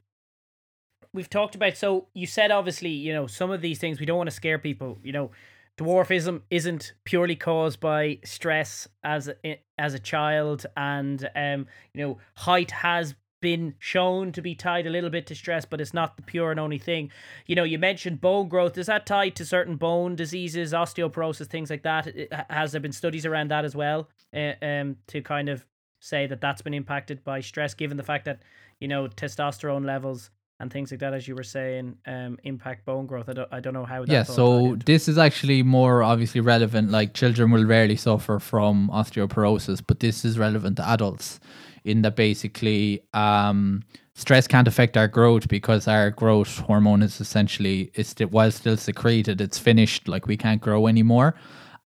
we've 1.13 1.29
talked 1.29 1.55
about, 1.55 1.75
so 1.77 2.07
you 2.13 2.27
said 2.27 2.51
obviously, 2.51 2.89
you 2.91 3.13
know, 3.13 3.27
some 3.27 3.51
of 3.51 3.61
these 3.61 3.79
things, 3.79 3.99
we 3.99 4.05
don't 4.05 4.17
want 4.17 4.29
to 4.29 4.35
scare 4.35 4.59
people. 4.59 4.99
You 5.03 5.11
know, 5.11 5.31
dwarfism 5.77 6.41
isn't 6.49 6.93
purely 7.03 7.35
caused 7.35 7.79
by 7.79 8.19
stress 8.23 8.87
as 9.03 9.29
a, 9.43 9.61
as 9.77 9.93
a 9.93 9.99
child. 9.99 10.65
And, 10.77 11.29
um, 11.35 11.67
you 11.93 12.01
know, 12.01 12.17
height 12.37 12.71
has 12.71 13.15
been 13.41 13.73
shown 13.79 14.31
to 14.31 14.41
be 14.41 14.53
tied 14.53 14.85
a 14.85 14.89
little 14.89 15.09
bit 15.09 15.25
to 15.25 15.33
stress, 15.33 15.65
but 15.65 15.81
it's 15.81 15.95
not 15.95 16.15
the 16.15 16.21
pure 16.21 16.51
and 16.51 16.59
only 16.59 16.77
thing. 16.77 17.09
You 17.47 17.55
know, 17.55 17.63
you 17.63 17.79
mentioned 17.79 18.21
bone 18.21 18.47
growth. 18.47 18.77
Is 18.77 18.85
that 18.85 19.07
tied 19.07 19.35
to 19.37 19.45
certain 19.45 19.77
bone 19.77 20.15
diseases, 20.15 20.73
osteoporosis, 20.73 21.47
things 21.47 21.69
like 21.71 21.83
that? 21.83 22.07
It- 22.07 22.31
Has 22.49 22.71
there 22.71 22.81
been 22.81 22.91
studies 22.91 23.25
around 23.25 23.49
that 23.49 23.65
as 23.65 23.75
well 23.75 24.09
uh, 24.35 24.53
um, 24.61 24.97
to 25.07 25.21
kind 25.21 25.49
of 25.49 25.65
say 25.99 26.27
that 26.27 26.41
that's 26.41 26.61
been 26.61 26.73
impacted 26.75 27.23
by 27.23 27.39
stress, 27.39 27.73
given 27.73 27.97
the 27.97 28.03
fact 28.03 28.25
that, 28.25 28.43
you 28.79 28.87
know, 28.87 29.07
testosterone 29.07 29.85
levels 29.85 30.29
and 30.61 30.71
things 30.71 30.91
like 30.91 30.99
that, 30.99 31.13
as 31.13 31.27
you 31.27 31.35
were 31.35 31.43
saying, 31.43 31.97
um, 32.05 32.37
impact 32.43 32.85
bone 32.85 33.07
growth? 33.07 33.27
I 33.27 33.33
don't, 33.33 33.49
I 33.51 33.59
don't 33.59 33.73
know 33.73 33.83
how 33.83 34.03
Yeah, 34.03 34.19
that's 34.19 34.29
all 34.37 34.69
so 34.69 34.75
this 34.85 35.07
is 35.07 35.17
actually 35.17 35.63
more 35.63 36.03
obviously 36.03 36.39
relevant. 36.39 36.91
Like 36.91 37.13
children 37.13 37.49
will 37.49 37.65
rarely 37.65 37.95
suffer 37.95 38.39
from 38.39 38.89
osteoporosis, 38.93 39.81
but 39.85 39.99
this 39.99 40.23
is 40.23 40.37
relevant 40.37 40.77
to 40.77 40.87
adults 40.87 41.39
in 41.83 42.03
that 42.03 42.15
basically 42.15 43.03
um, 43.13 43.83
stress 44.13 44.47
can't 44.47 44.67
affect 44.67 44.95
our 44.95 45.07
growth 45.07 45.47
because 45.47 45.87
our 45.87 46.11
growth 46.11 46.59
hormone 46.59 47.01
is 47.01 47.19
essentially 47.19 47.91
is 47.95 48.09
still 48.09 48.27
while 48.27 48.51
still 48.51 48.77
secreted, 48.77 49.41
it's 49.41 49.57
finished. 49.57 50.07
Like 50.07 50.27
we 50.27 50.37
can't 50.37 50.61
grow 50.61 50.85
anymore, 50.85 51.33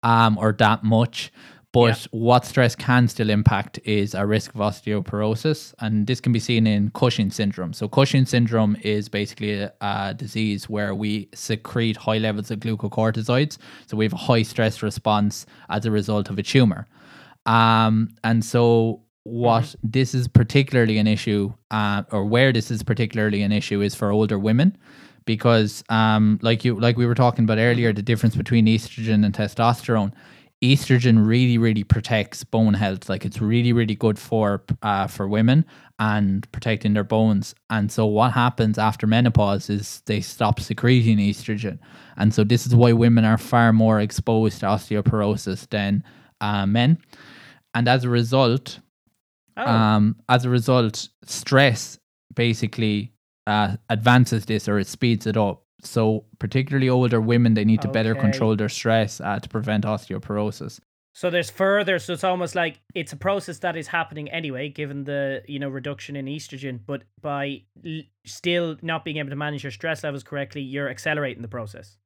um, 0.02 0.36
or 0.36 0.52
that 0.52 0.82
much. 0.82 1.32
But 1.74 2.06
what 2.12 2.44
stress 2.44 2.76
can 2.76 3.08
still 3.08 3.30
impact 3.30 3.80
is 3.82 4.14
a 4.14 4.24
risk 4.24 4.54
of 4.54 4.60
osteoporosis, 4.60 5.74
and 5.80 6.06
this 6.06 6.20
can 6.20 6.32
be 6.32 6.38
seen 6.38 6.68
in 6.68 6.90
Cushing 6.90 7.32
syndrome. 7.32 7.72
So, 7.72 7.88
Cushing 7.88 8.26
syndrome 8.26 8.76
is 8.82 9.08
basically 9.08 9.54
a, 9.54 9.72
a 9.80 10.14
disease 10.14 10.68
where 10.68 10.94
we 10.94 11.28
secrete 11.34 11.96
high 11.96 12.18
levels 12.18 12.52
of 12.52 12.60
glucocorticoids. 12.60 13.58
So, 13.86 13.96
we 13.96 14.04
have 14.04 14.12
a 14.12 14.16
high 14.18 14.44
stress 14.44 14.84
response 14.84 15.46
as 15.68 15.84
a 15.84 15.90
result 15.90 16.30
of 16.30 16.38
a 16.38 16.44
tumor. 16.44 16.86
Um, 17.44 18.14
and 18.22 18.44
so, 18.44 19.02
what 19.24 19.64
mm-hmm. 19.64 19.88
this 19.90 20.14
is 20.14 20.28
particularly 20.28 20.98
an 20.98 21.08
issue, 21.08 21.52
uh, 21.72 22.04
or 22.12 22.24
where 22.24 22.52
this 22.52 22.70
is 22.70 22.84
particularly 22.84 23.42
an 23.42 23.50
issue, 23.50 23.80
is 23.80 23.96
for 23.96 24.12
older 24.12 24.38
women 24.38 24.78
because 25.24 25.82
um, 25.88 26.38
like 26.40 26.64
you 26.64 26.78
like 26.78 26.96
we 26.96 27.06
were 27.06 27.14
talking 27.14 27.44
about 27.44 27.58
earlier 27.58 27.92
the 27.92 28.02
difference 28.02 28.36
between 28.36 28.66
estrogen 28.66 29.24
and 29.24 29.34
testosterone 29.34 30.12
estrogen 30.72 31.26
really 31.26 31.58
really 31.58 31.84
protects 31.84 32.44
bone 32.44 32.74
health. 32.74 33.08
Like 33.08 33.24
it's 33.24 33.40
really 33.40 33.72
really 33.72 33.94
good 33.94 34.18
for 34.18 34.62
uh, 34.82 35.06
for 35.06 35.28
women 35.28 35.64
and 35.98 36.50
protecting 36.52 36.94
their 36.94 37.04
bones. 37.04 37.54
And 37.70 37.90
so 37.90 38.06
what 38.06 38.32
happens 38.32 38.78
after 38.78 39.06
menopause 39.06 39.70
is 39.70 40.02
they 40.06 40.20
stop 40.20 40.58
secreting 40.60 41.18
estrogen. 41.18 41.78
And 42.16 42.34
so 42.34 42.42
this 42.44 42.66
is 42.66 42.74
why 42.74 42.92
women 42.92 43.24
are 43.24 43.38
far 43.38 43.72
more 43.72 44.00
exposed 44.00 44.60
to 44.60 44.66
osteoporosis 44.66 45.68
than 45.70 46.02
uh, 46.40 46.66
men. 46.66 46.98
And 47.74 47.88
as 47.88 48.04
a 48.04 48.08
result 48.08 48.80
oh. 49.56 49.66
um, 49.66 50.16
as 50.28 50.44
a 50.44 50.50
result 50.50 51.08
stress 51.24 51.98
basically 52.34 53.12
uh, 53.46 53.76
advances 53.88 54.46
this 54.46 54.68
or 54.68 54.78
it 54.78 54.86
speeds 54.86 55.26
it 55.26 55.36
up 55.36 55.63
so, 55.84 56.24
particularly 56.38 56.88
older 56.88 57.20
women, 57.20 57.54
they 57.54 57.64
need 57.64 57.82
to 57.82 57.88
okay. 57.88 57.92
better 57.92 58.14
control 58.14 58.56
their 58.56 58.68
stress 58.68 59.20
uh, 59.20 59.38
to 59.38 59.48
prevent 59.48 59.84
osteoporosis. 59.84 60.80
So 61.12 61.30
there's 61.30 61.50
further. 61.50 61.98
So 62.00 62.12
it's 62.12 62.24
almost 62.24 62.56
like 62.56 62.80
it's 62.94 63.12
a 63.12 63.16
process 63.16 63.58
that 63.60 63.76
is 63.76 63.86
happening 63.86 64.28
anyway, 64.30 64.68
given 64.68 65.04
the 65.04 65.42
you 65.46 65.60
know 65.60 65.68
reduction 65.68 66.16
in 66.16 66.26
estrogen. 66.26 66.80
But 66.84 67.02
by 67.20 67.62
l- 67.86 68.02
still 68.26 68.76
not 68.82 69.04
being 69.04 69.18
able 69.18 69.30
to 69.30 69.36
manage 69.36 69.62
your 69.62 69.70
stress 69.70 70.02
levels 70.02 70.24
correctly, 70.24 70.62
you're 70.62 70.88
accelerating 70.88 71.42
the 71.42 71.48
process. 71.48 71.98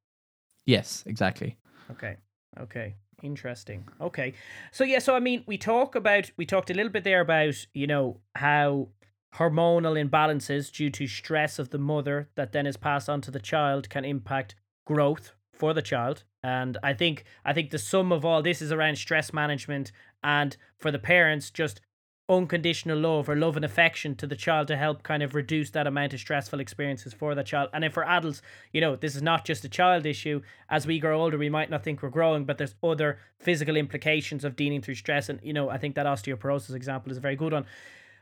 Yes, 0.66 1.02
exactly. 1.06 1.56
Okay. 1.90 2.16
Okay. 2.60 2.96
Interesting. 3.22 3.88
Okay. 4.00 4.34
So 4.72 4.84
yeah. 4.84 4.98
So 4.98 5.16
I 5.16 5.20
mean, 5.20 5.42
we 5.46 5.56
talk 5.56 5.94
about 5.94 6.30
we 6.36 6.44
talked 6.44 6.68
a 6.70 6.74
little 6.74 6.92
bit 6.92 7.04
there 7.04 7.20
about 7.20 7.54
you 7.72 7.86
know 7.86 8.20
how 8.34 8.88
hormonal 9.34 10.02
imbalances 10.02 10.72
due 10.72 10.90
to 10.90 11.06
stress 11.06 11.58
of 11.58 11.70
the 11.70 11.78
mother 11.78 12.28
that 12.34 12.52
then 12.52 12.66
is 12.66 12.76
passed 12.76 13.08
on 13.08 13.20
to 13.20 13.30
the 13.30 13.38
child 13.38 13.90
can 13.90 14.04
impact 14.04 14.54
growth 14.86 15.32
for 15.52 15.74
the 15.74 15.82
child 15.82 16.24
and 16.42 16.78
i 16.82 16.94
think 16.94 17.24
i 17.44 17.52
think 17.52 17.70
the 17.70 17.78
sum 17.78 18.10
of 18.10 18.24
all 18.24 18.42
this 18.42 18.62
is 18.62 18.72
around 18.72 18.96
stress 18.96 19.32
management 19.32 19.92
and 20.22 20.56
for 20.78 20.90
the 20.90 20.98
parents 20.98 21.50
just 21.50 21.80
unconditional 22.28 22.98
love 22.98 23.28
or 23.28 23.36
love 23.36 23.56
and 23.56 23.64
affection 23.64 24.14
to 24.14 24.26
the 24.26 24.36
child 24.36 24.68
to 24.68 24.76
help 24.76 25.02
kind 25.02 25.22
of 25.22 25.34
reduce 25.34 25.70
that 25.70 25.86
amount 25.86 26.12
of 26.12 26.20
stressful 26.20 26.60
experiences 26.60 27.14
for 27.14 27.34
the 27.34 27.42
child. 27.42 27.70
And 27.72 27.82
then 27.82 27.90
for 27.90 28.04
adults, 28.04 28.42
you 28.70 28.80
know, 28.80 28.96
this 28.96 29.16
is 29.16 29.22
not 29.22 29.46
just 29.46 29.64
a 29.64 29.68
child 29.68 30.04
issue. 30.04 30.42
As 30.68 30.86
we 30.86 30.98
grow 30.98 31.22
older, 31.22 31.38
we 31.38 31.48
might 31.48 31.70
not 31.70 31.82
think 31.82 32.02
we're 32.02 32.10
growing, 32.10 32.44
but 32.44 32.58
there's 32.58 32.74
other 32.82 33.18
physical 33.38 33.76
implications 33.76 34.44
of 34.44 34.56
dealing 34.56 34.82
through 34.82 34.96
stress. 34.96 35.30
And, 35.30 35.40
you 35.42 35.54
know, 35.54 35.70
I 35.70 35.78
think 35.78 35.94
that 35.94 36.06
osteoporosis 36.06 36.74
example 36.74 37.10
is 37.10 37.18
a 37.18 37.22
very 37.22 37.36
good 37.36 37.54
one. 37.54 37.64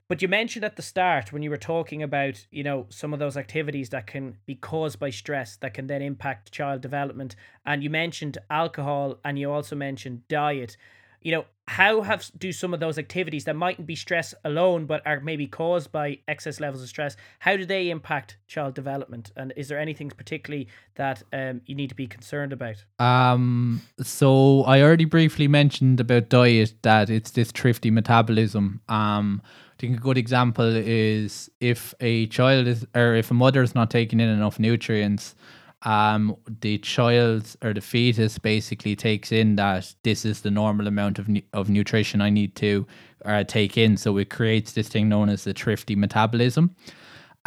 But 0.09 0.23
you 0.23 0.29
mentioned 0.29 0.65
at 0.65 0.77
the 0.77 0.83
start 0.83 1.33
when 1.33 1.43
you 1.43 1.51
were 1.51 1.57
talking 1.57 2.03
about, 2.03 2.47
you 2.51 2.63
know, 2.63 2.87
some 2.91 3.13
of 3.13 3.19
those 3.19 3.37
activities 3.37 3.89
that 3.91 4.07
can 4.07 4.37
be 4.47 4.55
caused 4.55 5.01
by 5.01 5.11
stress 5.11 5.57
that 5.57 5.75
can 5.75 5.89
then 5.89 6.01
impact 6.01 6.53
child 6.53 6.81
development. 6.81 7.35
And 7.65 7.83
you 7.83 7.91
mentioned 7.91 8.39
alcohol 8.49 9.19
and 9.25 9.39
you 9.39 9.51
also 9.51 9.75
mentioned 9.75 10.29
diet. 10.29 10.77
You 11.23 11.33
know, 11.33 11.45
how 11.67 12.03
have 12.03 12.31
do 12.39 12.53
some 12.53 12.73
of 12.73 12.79
those 12.79 12.99
activities 12.99 13.45
that 13.45 13.57
mightn't 13.57 13.89
be 13.89 13.97
stress 13.97 14.33
alone 14.45 14.87
but 14.87 15.05
are 15.05 15.19
maybe 15.19 15.49
caused 15.49 15.91
by 15.91 16.21
excess 16.29 16.61
levels 16.61 16.81
of 16.81 16.89
stress, 16.89 17.17
how 17.41 17.57
do 17.57 17.65
they 17.65 17.91
impact 17.91 18.37
child 18.47 18.75
development? 18.75 19.33
And 19.37 19.53
is 19.57 19.67
there 19.67 19.81
anything 19.81 20.11
particularly 20.11 20.69
that 20.95 21.25
um, 21.33 21.63
you 21.67 21.75
need 21.75 21.89
to 21.89 21.97
be 21.97 22.07
concerned 22.07 22.53
about? 22.53 22.85
Um 23.01 23.83
so 24.01 24.63
I 24.63 24.83
already 24.83 25.07
briefly 25.07 25.49
mentioned 25.49 25.99
about 25.99 26.29
diet 26.29 26.75
that 26.83 27.11
it's 27.11 27.33
this 27.33 27.51
thrifty 27.51 27.91
metabolism. 27.91 28.81
Um 28.89 29.43
I 29.77 29.79
think 29.79 29.99
a 29.99 30.01
good 30.01 30.17
example 30.17 30.75
is 30.75 31.51
if 31.61 31.93
a 32.01 32.29
child 32.29 32.67
is 32.67 32.87
or 32.95 33.15
if 33.15 33.31
a 33.31 33.35
mother 33.35 33.63
is 33.63 33.75
not 33.75 33.91
taking 33.91 34.21
in 34.21 34.29
enough 34.31 34.59
nutrients, 34.59 35.35
um, 35.83 36.35
the 36.61 36.79
child 36.79 37.55
or 37.63 37.75
the 37.75 37.83
fetus 37.83 38.39
basically 38.39 38.97
takes 38.97 39.33
in 39.33 39.57
that 39.57 39.95
this 40.03 40.25
is 40.25 40.41
the 40.41 40.51
normal 40.51 40.87
amount 40.87 41.19
of 41.19 41.29
of 41.53 41.69
nutrition 41.69 42.23
I 42.23 42.31
need 42.31 42.57
to 42.57 42.87
uh, 43.27 43.45
take 43.45 43.77
in. 43.77 43.99
So 43.99 44.17
it 44.17 44.31
creates 44.31 44.73
this 44.73 44.89
thing 44.89 45.11
known 45.11 45.29
as 45.29 45.45
the 45.45 45.53
thrifty 45.53 45.95
metabolism. 45.95 46.75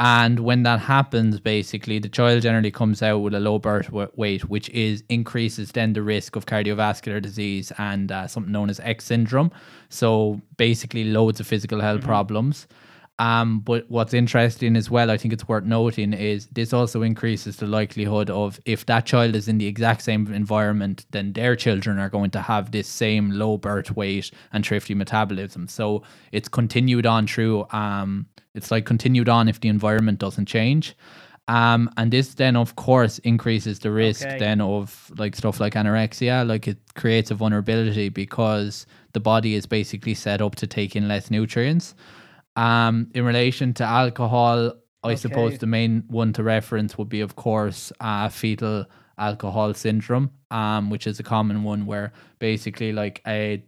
And 0.02 0.40
when 0.40 0.64
that 0.64 0.80
happens, 0.80 1.42
basically, 1.42 2.00
the 2.00 2.08
child 2.08 2.42
generally 2.44 2.72
comes 2.72 3.04
out 3.04 3.18
with 3.18 3.34
a 3.34 3.40
low 3.42 3.60
birth 3.60 3.92
weight, 3.92 4.46
which 4.46 4.70
is 4.70 5.04
increases 5.10 5.74
then 5.74 5.92
the 5.92 6.02
risk 6.02 6.38
of 6.38 6.46
cardiovascular 6.46 7.22
disease 7.22 7.74
and 7.78 8.10
uh, 8.10 8.26
something 8.26 8.54
known 8.54 8.70
as 8.70 8.80
X 8.80 9.04
syndrome. 9.04 9.52
So 9.90 10.42
basically, 10.56 11.04
loads 11.04 11.42
of 11.42 11.48
physical 11.48 11.82
health 11.82 12.00
mm-hmm. 12.00 12.08
problems. 12.08 12.66
Um, 13.20 13.60
but 13.60 13.84
what's 13.90 14.14
interesting 14.14 14.78
as 14.78 14.90
well, 14.90 15.12
I 15.12 15.18
think 15.18 15.34
it's 15.34 15.46
worth 15.46 15.66
noting, 15.66 16.14
is 16.14 16.48
this 16.48 16.72
also 16.72 17.02
increases 17.02 17.58
the 17.58 17.68
likelihood 17.68 18.30
of 18.30 18.58
if 18.64 18.86
that 18.86 19.06
child 19.06 19.36
is 19.36 19.50
in 19.50 19.58
the 19.58 19.68
exact 19.68 20.04
same 20.04 20.34
environment, 20.34 21.06
then 21.12 21.34
their 21.34 21.58
children 21.58 22.00
are 22.00 22.08
going 22.08 22.30
to 22.32 22.42
have 22.42 22.72
this 22.72 22.88
same 22.88 23.32
low 23.32 23.58
birth 23.58 23.94
weight 23.98 24.32
and 24.54 24.66
thrifty 24.66 24.96
metabolism. 24.96 25.68
So 25.68 26.04
it's 26.32 26.48
continued 26.48 27.06
on 27.06 27.28
through 27.28 27.68
um, 27.72 28.28
it's 28.56 28.72
like 28.72 28.86
continued 28.86 29.30
on 29.30 29.48
if 29.48 29.60
the 29.62 29.70
environment 29.70 30.20
doesn't 30.20 30.48
change. 30.48 30.96
Um, 31.48 31.90
and 31.98 32.12
this 32.12 32.36
then 32.36 32.56
of 32.56 32.76
course 32.76 33.18
increases 33.20 33.80
the 33.80 33.90
risk 33.90 34.24
okay. 34.26 34.38
then 34.38 34.62
of 34.62 35.12
like 35.18 35.36
stuff 35.36 35.60
like 35.60 35.74
anorexia. 35.74 36.48
Like 36.48 36.68
it 36.68 36.78
creates 36.94 37.32
a 37.32 37.36
vulnerability 37.36 38.10
because 38.10 38.86
the 39.14 39.20
body 39.20 39.56
is 39.56 39.66
basically 39.66 40.14
set 40.14 40.42
up 40.42 40.56
to 40.56 40.68
take 40.68 40.96
in 40.96 41.08
less 41.08 41.32
nutrients. 41.32 41.96
Um, 42.56 43.10
in 43.16 43.26
relation 43.26 43.74
to 43.76 43.84
alcohol, 43.84 44.74
I 45.04 45.08
okay. 45.08 45.16
suppose 45.16 45.58
the 45.58 45.66
main 45.66 46.04
one 46.08 46.34
to 46.34 46.44
reference 46.44 46.98
would 46.98 47.10
be, 47.10 47.22
of 47.22 47.36
course, 47.36 47.92
uh, 48.00 48.30
fetal 48.30 48.86
alcohol 49.18 49.74
syndrome, 49.74 50.32
um, 50.52 50.90
which 50.90 51.08
is 51.08 51.20
a 51.20 51.24
common 51.24 51.64
one 51.64 51.86
where 51.86 52.12
basically 52.40 52.92
like 52.92 53.22
a 53.26 53.64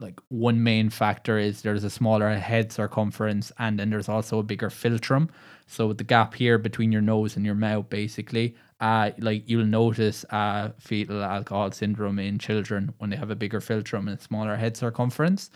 like 0.00 0.20
one 0.28 0.62
main 0.62 0.90
factor 0.90 1.38
is 1.38 1.62
there's 1.62 1.82
a 1.82 1.90
smaller 1.90 2.30
head 2.30 2.70
circumference 2.70 3.50
and 3.58 3.78
then 3.78 3.90
there's 3.90 4.08
also 4.08 4.38
a 4.38 4.42
bigger 4.42 4.70
philtrum. 4.70 5.28
So 5.66 5.92
the 5.92 6.04
gap 6.04 6.34
here 6.34 6.56
between 6.56 6.92
your 6.92 7.02
nose 7.02 7.36
and 7.36 7.44
your 7.44 7.56
mouth 7.56 7.88
basically 7.88 8.54
uh 8.80 9.10
like 9.18 9.42
you'll 9.48 9.66
notice 9.66 10.24
uh 10.30 10.70
fetal 10.78 11.22
alcohol 11.24 11.72
syndrome 11.72 12.20
in 12.20 12.38
children 12.38 12.94
when 12.98 13.10
they 13.10 13.16
have 13.16 13.30
a 13.30 13.36
bigger 13.36 13.60
philtrum 13.60 14.06
and 14.08 14.18
a 14.18 14.22
smaller 14.22 14.56
head 14.56 14.76
circumference. 14.76 15.50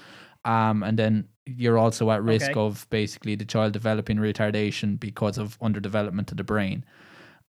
Um 0.45 0.83
and 0.83 0.99
then 0.99 1.29
you're 1.47 1.79
also 1.79 2.11
at 2.11 2.23
risk 2.23 2.51
okay. 2.51 2.61
of 2.61 2.87
basically 2.91 3.37
the 3.37 3.45
child 3.45 3.73
developing 3.73 4.17
retardation 4.17 4.99
because 4.99 5.39
of 5.39 5.59
underdevelopment 5.61 6.33
of 6.33 6.37
the 6.37 6.45
brain. 6.45 6.85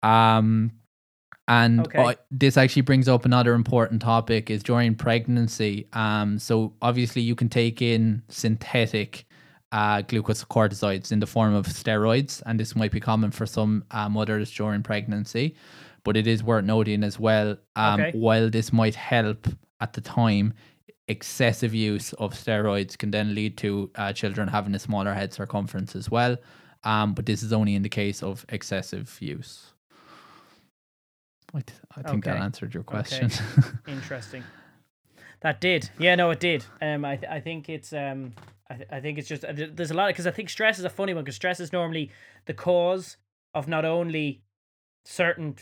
Um 0.02 0.72
and 1.50 1.88
okay. 1.88 2.16
this 2.30 2.58
actually 2.58 2.84
brings 2.84 3.08
up 3.08 3.26
another 3.26 3.54
important 3.56 4.04
topic 4.04 4.52
is 4.52 4.62
during 4.62 4.94
pregnancy. 4.94 5.88
Um, 5.94 6.38
so 6.38 6.74
obviously 6.82 7.24
you 7.24 7.34
can 7.34 7.50
take 7.50 7.82
in 7.82 8.22
synthetic 8.30 9.26
uh, 9.72 10.04
glucocorticoids 10.04 11.12
in 11.12 11.20
the 11.20 11.26
form 11.26 11.56
of 11.56 11.66
steroids, 11.66 12.44
and 12.46 12.60
this 12.60 12.76
might 12.76 12.92
be 12.92 13.00
common 13.00 13.32
for 13.32 13.48
some 13.48 13.84
uh, 13.90 14.08
mothers 14.08 14.52
during 14.52 14.84
pregnancy. 14.84 15.56
But 16.04 16.16
it 16.16 16.28
is 16.28 16.44
worth 16.44 16.66
noting 16.66 17.04
as 17.04 17.20
well, 17.20 17.58
um, 17.76 18.00
okay. 18.00 18.18
while 18.18 18.50
this 18.50 18.72
might 18.72 18.96
help 18.96 19.48
at 19.82 19.94
the 19.94 20.02
time, 20.02 20.54
excessive 21.08 21.74
use 21.74 22.14
of 22.14 22.34
steroids 22.34 22.96
can 22.96 23.10
then 23.10 23.34
lead 23.34 23.58
to 23.58 23.90
uh, 23.96 24.14
children 24.14 24.48
having 24.48 24.76
a 24.76 24.80
smaller 24.80 25.14
head 25.14 25.34
circumference 25.34 25.96
as 25.96 26.12
well. 26.12 26.38
Um, 26.84 27.14
but 27.14 27.26
this 27.26 27.42
is 27.44 27.52
only 27.52 27.76
in 27.76 27.82
the 27.82 27.90
case 27.90 28.24
of 28.24 28.46
excessive 28.50 29.18
use. 29.20 29.74
I, 31.54 31.62
th- 31.62 31.80
I 31.96 32.02
think 32.04 32.28
okay. 32.28 32.38
that 32.38 32.44
answered 32.44 32.74
your 32.74 32.84
question. 32.84 33.26
Okay. 33.26 33.68
Interesting. 33.88 34.44
That 35.42 35.62
did. 35.62 35.90
Yeah, 35.98 36.16
no, 36.16 36.30
it 36.32 36.40
did. 36.40 36.66
Um, 36.82 37.06
I, 37.06 37.16
th- 37.16 37.32
I 37.32 37.40
think 37.40 37.70
it's 37.70 37.94
um, 37.94 38.34
I, 38.70 38.76
th- 38.76 38.90
I 38.92 39.00
think 39.00 39.18
it's 39.18 39.28
just 39.28 39.44
uh, 39.46 39.54
there's 39.54 39.92
a 39.92 39.94
lot 39.94 40.08
because 40.08 40.28
I 40.28 40.32
think 40.32 40.50
stress 40.50 40.80
is 40.80 40.86
a 40.86 40.90
funny 40.90 41.14
one 41.14 41.24
because 41.24 41.36
stress 41.36 41.60
is 41.60 41.72
normally 41.72 42.12
the 42.46 42.54
cause 42.54 43.18
of 43.54 43.68
not 43.68 43.86
only 43.86 44.42
certain 45.06 45.56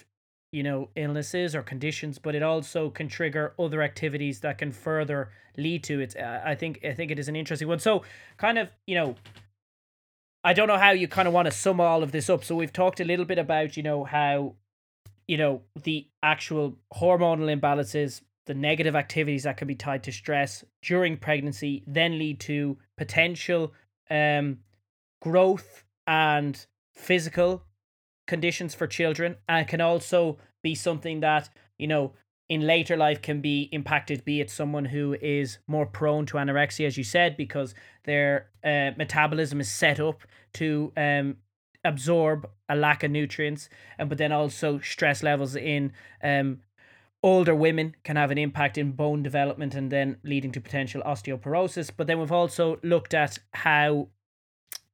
you 0.52 0.64
know 0.64 0.90
illnesses 0.96 1.56
or 1.56 1.62
conditions 1.62 2.20
but 2.20 2.34
it 2.34 2.42
also 2.42 2.90
can 2.90 3.08
trigger 3.08 3.54
other 3.60 3.82
activities 3.82 4.40
that 4.40 4.58
can 4.58 4.72
further 4.72 5.30
lead 5.58 5.84
to 5.84 6.00
it 6.00 6.16
uh, 6.18 6.40
i 6.44 6.56
think 6.56 6.84
i 6.86 6.94
think 6.94 7.12
it 7.12 7.20
is 7.20 7.28
an 7.28 7.36
interesting 7.36 7.68
one 7.68 7.80
so 7.80 8.02
kind 8.38 8.58
of 8.58 8.70
you 8.86 8.96
know 8.96 9.16
i 10.44 10.54
don't 10.54 10.68
know 10.68 10.78
how 10.78 10.92
you 10.92 11.08
kind 11.08 11.28
of 11.28 11.34
want 11.34 11.46
to 11.46 11.52
sum 11.52 11.82
all 11.82 12.02
of 12.02 12.12
this 12.12 12.30
up 12.30 12.44
so 12.44 12.56
we've 12.56 12.72
talked 12.74 13.00
a 13.00 13.04
little 13.04 13.26
bit 13.26 13.38
about 13.38 13.76
you 13.76 13.84
know 13.84 14.06
how 14.06 14.56
you 15.28 15.38
know 15.38 15.62
the 15.84 16.08
actual 16.24 16.78
hormonal 16.94 17.54
imbalances 17.56 18.22
the 18.46 18.54
negative 18.54 18.96
activities 18.96 19.44
that 19.44 19.58
can 19.58 19.68
be 19.68 19.76
tied 19.76 20.04
to 20.04 20.12
stress 20.12 20.64
during 20.82 21.18
pregnancy 21.18 21.84
then 21.86 22.18
lead 22.18 22.40
to 22.40 22.78
potential 22.98 23.74
um, 24.10 24.58
growth 25.22 25.84
and 26.08 26.66
physical 26.96 27.64
conditions 28.26 28.74
for 28.74 28.88
children 28.88 29.36
and 29.48 29.68
can 29.68 29.82
also 29.82 30.38
be 30.64 30.74
something 30.74 31.20
that 31.20 31.50
you 31.78 31.88
know 31.88 32.14
in 32.50 32.62
later 32.62 32.96
life 32.96 33.22
can 33.22 33.42
be 33.42 33.70
impacted 33.74 34.24
be 34.24 34.40
it 34.40 34.50
someone 34.50 34.86
who 34.86 35.16
is 35.22 35.60
more 35.68 35.86
prone 35.86 36.26
to 36.26 36.38
anorexia 36.38 36.88
as 36.88 36.98
you 36.98 37.04
said 37.04 37.36
because 37.36 37.76
their 38.06 38.48
uh, 38.64 38.92
metabolism 38.98 39.60
is 39.60 39.70
set 39.70 40.00
up 40.00 40.22
to 40.54 40.92
um, 40.96 41.36
absorb 41.88 42.50
a 42.70 42.76
lack 42.76 43.04
of 43.04 43.12
nutrients 43.12 43.70
and 43.98 44.10
but 44.10 44.18
then 44.18 44.32
also 44.32 44.80
stress 44.80 45.24
levels 45.24 45.56
in 45.56 45.94
um, 46.24 46.60
older 47.24 47.56
women 47.56 47.96
can 48.04 48.16
have 48.16 48.32
an 48.32 48.38
impact 48.38 48.78
in 48.78 48.92
bone 48.92 49.24
development 49.24 49.76
and 49.76 49.92
then 49.92 50.18
leading 50.24 50.52
to 50.52 50.62
potential 50.62 51.02
osteoporosis. 51.06 51.90
But 51.96 52.08
then 52.08 52.20
we've 52.20 52.32
also 52.32 52.80
looked 52.84 53.14
at 53.14 53.40
how 53.54 54.10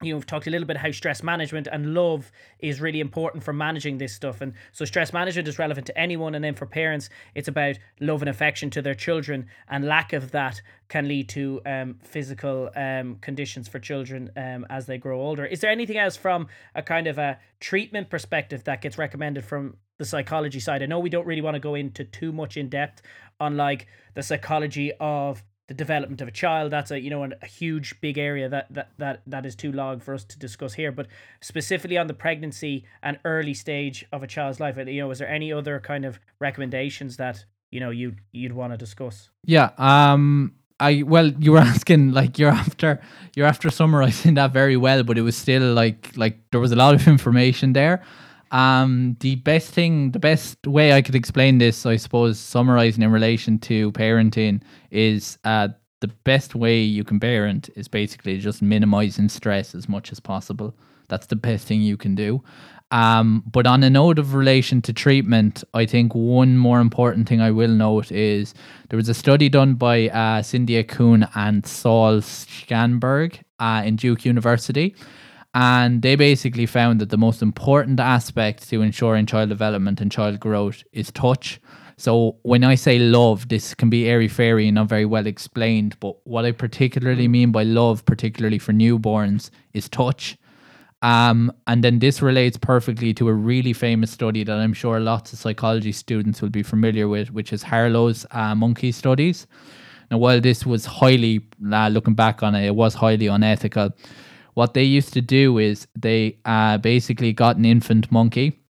you 0.04 0.14
know, 0.14 0.18
we've 0.18 0.26
talked 0.26 0.48
a 0.48 0.50
little 0.50 0.68
bit 0.68 0.78
how 0.78 0.92
stress 0.92 1.24
management 1.24 1.68
and 1.72 1.94
love 1.94 2.32
is 2.60 2.82
really 2.82 3.00
important 3.00 3.44
for 3.44 3.54
managing 3.54 3.98
this 3.98 4.14
stuff. 4.14 4.42
And 4.42 4.54
so 4.72 4.86
stress 4.86 5.14
management 5.14 5.48
is 5.48 5.60
relevant 5.60 5.88
to 5.88 5.98
anyone. 5.98 6.36
And 6.36 6.44
then 6.44 6.56
for 6.56 6.66
parents, 6.66 7.10
it's 7.36 7.48
about 7.48 7.78
love 8.00 8.22
and 8.22 8.30
affection 8.30 8.70
to 8.72 8.82
their 8.82 8.96
children. 8.96 9.48
And 9.70 9.86
lack 9.86 10.14
of 10.14 10.32
that 10.32 10.62
can 10.90 11.08
lead 11.08 11.30
to 11.30 11.62
um, 11.66 11.96
physical 12.04 12.70
um, 12.76 13.16
conditions 13.22 13.68
for 13.68 13.80
children 13.80 14.32
um, 14.38 14.66
as 14.70 14.86
they 14.86 14.98
grow 14.98 15.22
older. 15.22 15.46
Is 15.46 15.62
there 15.62 15.72
anything 15.72 15.98
else 15.98 16.16
from 16.16 16.48
a 16.76 16.82
kind 16.82 17.08
of 17.08 17.18
a 17.18 17.40
treatment 17.60 18.10
perspective 18.10 18.64
that 18.66 18.82
gets 18.82 18.98
recommended 18.98 19.46
from 19.46 19.78
the 19.98 20.06
psychology 20.06 20.60
side? 20.60 20.84
I 20.84 20.86
know 20.86 21.00
we 21.00 21.10
don't 21.10 21.26
really 21.26 21.42
want 21.42 21.56
to 21.56 21.60
go 21.60 21.76
into 21.76 22.04
too 22.04 22.32
much 22.32 22.58
in 22.58 22.70
depth 22.70 23.02
on 23.40 23.58
like 23.58 23.88
the 24.14 24.24
psychology 24.24 24.92
of 25.00 25.44
the 25.68 25.74
development 25.74 26.20
of 26.22 26.28
a 26.28 26.32
child 26.32 26.72
that's 26.72 26.92
a 26.92 27.00
you 27.00 27.10
know 27.10 27.24
a 27.24 27.46
huge 27.46 28.00
big 28.02 28.18
area 28.18 28.50
that 28.50 28.72
that 28.74 28.90
that 28.98 29.22
that 29.26 29.46
is 29.46 29.56
too 29.56 29.72
long 29.72 30.00
for 30.00 30.14
us 30.14 30.24
to 30.24 30.38
discuss 30.38 30.74
here 30.74 30.92
but 30.92 31.08
specifically 31.42 31.98
on 31.98 32.08
the 32.08 32.14
pregnancy 32.14 32.84
and 33.02 33.18
early 33.24 33.54
stage 33.54 34.06
of 34.12 34.24
a 34.24 34.28
child's 34.28 34.60
life 34.60 34.78
you 34.78 35.02
know 35.02 35.10
is 35.12 35.20
there 35.20 35.30
any 35.30 35.54
other 35.54 35.80
kind 35.80 36.04
of 36.04 36.20
recommendations 36.40 37.18
that 37.18 37.46
you 37.72 37.80
know 37.80 37.90
you 37.90 38.16
you'd 38.32 38.54
want 38.54 38.74
to 38.74 38.78
discuss 38.78 39.30
yeah 39.46 39.72
um 39.78 40.54
I 40.80 41.04
well, 41.04 41.28
you 41.28 41.54
were 41.54 41.60
asking 41.74 42.12
like 42.12 42.38
you're 42.38 42.50
after 42.50 43.00
you're 43.36 43.48
after 43.48 43.70
summarizing 43.70 44.34
that 44.34 44.52
very 44.52 44.76
well, 44.76 45.04
but 45.04 45.18
it 45.18 45.22
was 45.22 45.38
still 45.38 45.74
like 45.74 46.12
like 46.18 46.38
there 46.52 46.60
was 46.60 46.72
a 46.72 46.76
lot 46.76 46.94
of 46.94 47.08
information 47.16 47.74
there. 47.74 48.04
Um, 48.54 49.18
the 49.20 49.36
best 49.38 49.72
thing, 49.72 50.12
the 50.12 50.20
best 50.20 50.66
way 50.68 50.94
I 50.94 51.02
could 51.02 51.16
explain 51.16 51.58
this, 51.58 51.88
I 51.88 51.96
suppose, 51.96 52.40
summarizing 52.40 53.02
in 53.02 53.12
relation 53.12 53.58
to 53.60 53.92
parenting 53.94 54.62
is 54.92 55.40
uh, 55.44 55.70
the 56.02 56.10
best 56.24 56.54
way 56.54 56.80
you 56.80 57.04
can 57.04 57.20
parent 57.20 57.70
is 57.76 57.88
basically 57.88 58.38
just 58.38 58.62
minimizing 58.62 59.28
stress 59.30 59.74
as 59.74 59.90
much 59.90 60.12
as 60.12 60.20
possible. 60.20 60.76
That's 61.10 61.26
the 61.26 61.36
best 61.36 61.66
thing 61.66 61.82
you 61.82 61.98
can 61.98 62.14
do. 62.14 62.44
Um, 62.92 63.44
but 63.52 63.66
on 63.66 63.84
a 63.84 63.90
note 63.90 64.20
of 64.20 64.36
relation 64.36 64.84
to 64.84 64.94
treatment, 64.94 65.64
I 65.74 65.88
think 65.88 66.14
one 66.14 66.56
more 66.56 66.80
important 66.80 67.28
thing 67.28 67.42
I 67.42 67.50
will 67.50 67.70
note 67.70 68.12
is 68.12 68.54
there 68.90 68.98
was 68.98 69.10
a 69.10 69.16
study 69.16 69.50
done 69.50 69.74
by 69.74 70.10
uh, 70.10 70.44
Cynthia 70.44 70.84
Kuhn 70.84 71.28
and 71.34 71.66
Saul 71.66 72.22
Schanberg 72.22 73.40
uh, 73.58 73.82
in 73.84 73.96
Duke 73.96 74.26
University 74.26 74.96
and 75.54 76.02
they 76.02 76.16
basically 76.16 76.66
found 76.66 77.00
that 77.00 77.10
the 77.10 77.18
most 77.18 77.42
important 77.42 78.00
aspect 78.00 78.68
to 78.70 78.82
ensuring 78.82 79.26
child 79.26 79.50
development 79.50 80.02
and 80.02 80.12
child 80.12 80.40
growth 80.40 80.84
is 80.94 81.12
touch. 81.12 81.62
So 81.96 82.38
when 82.42 82.64
I 82.64 82.74
say 82.74 82.98
love, 82.98 83.50
this 83.50 83.76
can 83.76 83.90
be 83.90 84.10
airy 84.10 84.28
fairy 84.28 84.68
and 84.68 84.76
not 84.76 84.90
very 84.90 85.06
well 85.06 85.28
explained. 85.28 85.96
But 86.00 86.16
what 86.26 86.44
I 86.44 86.52
particularly 86.52 87.28
mean 87.28 87.52
by 87.52 87.64
love, 87.64 88.04
particularly 88.06 88.58
for 88.58 88.74
newborns, 88.74 89.52
is 89.74 89.88
touch. 89.90 90.38
Um, 91.04 91.52
and 91.68 91.84
then 91.84 92.00
this 92.00 92.22
relates 92.22 92.58
perfectly 92.58 93.14
to 93.16 93.28
a 93.28 93.34
really 93.34 93.74
famous 93.74 94.10
study 94.10 94.44
that 94.46 94.58
I'm 94.58 94.74
sure 94.74 95.00
lots 95.00 95.34
of 95.34 95.40
psychology 95.40 95.92
students 95.92 96.42
will 96.42 96.50
be 96.50 96.64
familiar 96.64 97.08
with, 97.08 97.30
which 97.32 97.54
is 97.54 97.62
Harlow's 97.62 98.26
uh, 98.32 98.56
monkey 98.56 98.92
studies. 98.92 99.46
Now, 100.10 100.18
while 100.18 100.42
this 100.42 100.66
was 100.66 100.86
highly, 100.86 101.42
uh, 101.72 101.90
looking 101.90 102.16
back 102.16 102.42
on 102.42 102.56
it, 102.56 102.66
it 102.66 102.76
was 102.76 102.96
highly 102.96 103.28
unethical 103.28 103.92
what 104.54 104.74
they 104.74 104.84
used 104.84 105.14
to 105.14 105.22
do 105.22 105.58
is 105.58 105.88
they 105.96 106.38
uh, 106.46 106.78
basically 106.78 107.34
got 107.34 107.58
an 107.58 107.66
infant 107.66 108.12
monkey 108.12 108.64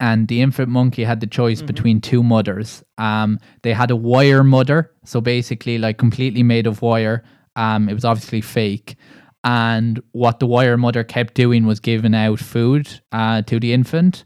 and 0.00 0.28
the 0.28 0.40
infant 0.40 0.70
monkey 0.70 1.04
had 1.04 1.20
the 1.20 1.26
choice 1.26 1.58
mm-hmm. 1.58 1.66
between 1.66 2.00
two 2.00 2.22
mothers. 2.22 2.82
Um, 2.96 3.38
they 3.62 3.74
had 3.74 3.90
a 3.90 3.96
wire 3.96 4.42
mother, 4.42 4.90
so 5.04 5.20
basically 5.20 5.76
like 5.76 5.98
completely 5.98 6.42
made 6.42 6.66
of 6.66 6.80
wire. 6.80 7.22
Um, 7.54 7.88
it 7.88 7.94
was 7.94 8.04
obviously 8.04 8.40
fake. 8.40 8.96
And 9.44 10.02
what 10.12 10.40
the 10.40 10.46
wire 10.46 10.78
mother 10.78 11.04
kept 11.04 11.34
doing 11.34 11.66
was 11.66 11.80
giving 11.80 12.14
out 12.14 12.40
food 12.40 12.88
uh, 13.12 13.42
to 13.42 13.60
the 13.60 13.72
infant. 13.74 14.24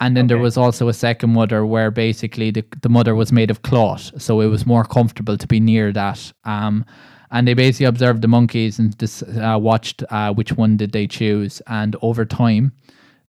And 0.00 0.16
then 0.16 0.24
okay. 0.24 0.28
there 0.34 0.42
was 0.42 0.56
also 0.56 0.88
a 0.88 0.94
second 0.94 1.32
mother 1.32 1.64
where 1.64 1.90
basically 1.90 2.50
the, 2.50 2.64
the 2.80 2.88
mother 2.88 3.14
was 3.14 3.30
made 3.30 3.50
of 3.50 3.62
cloth, 3.62 4.10
so 4.20 4.40
it 4.40 4.46
was 4.46 4.66
more 4.66 4.84
comfortable 4.84 5.38
to 5.38 5.46
be 5.46 5.60
near 5.60 5.92
that. 5.92 6.32
Um, 6.44 6.84
and 7.32 7.48
they 7.48 7.54
basically 7.54 7.86
observed 7.86 8.22
the 8.22 8.28
monkeys 8.28 8.78
and 8.78 8.96
just 8.98 9.22
uh, 9.22 9.58
watched 9.60 10.04
uh, 10.10 10.32
which 10.32 10.52
one 10.52 10.76
did 10.76 10.92
they 10.92 11.06
choose. 11.06 11.62
And 11.66 11.96
over 12.02 12.24
time, 12.24 12.72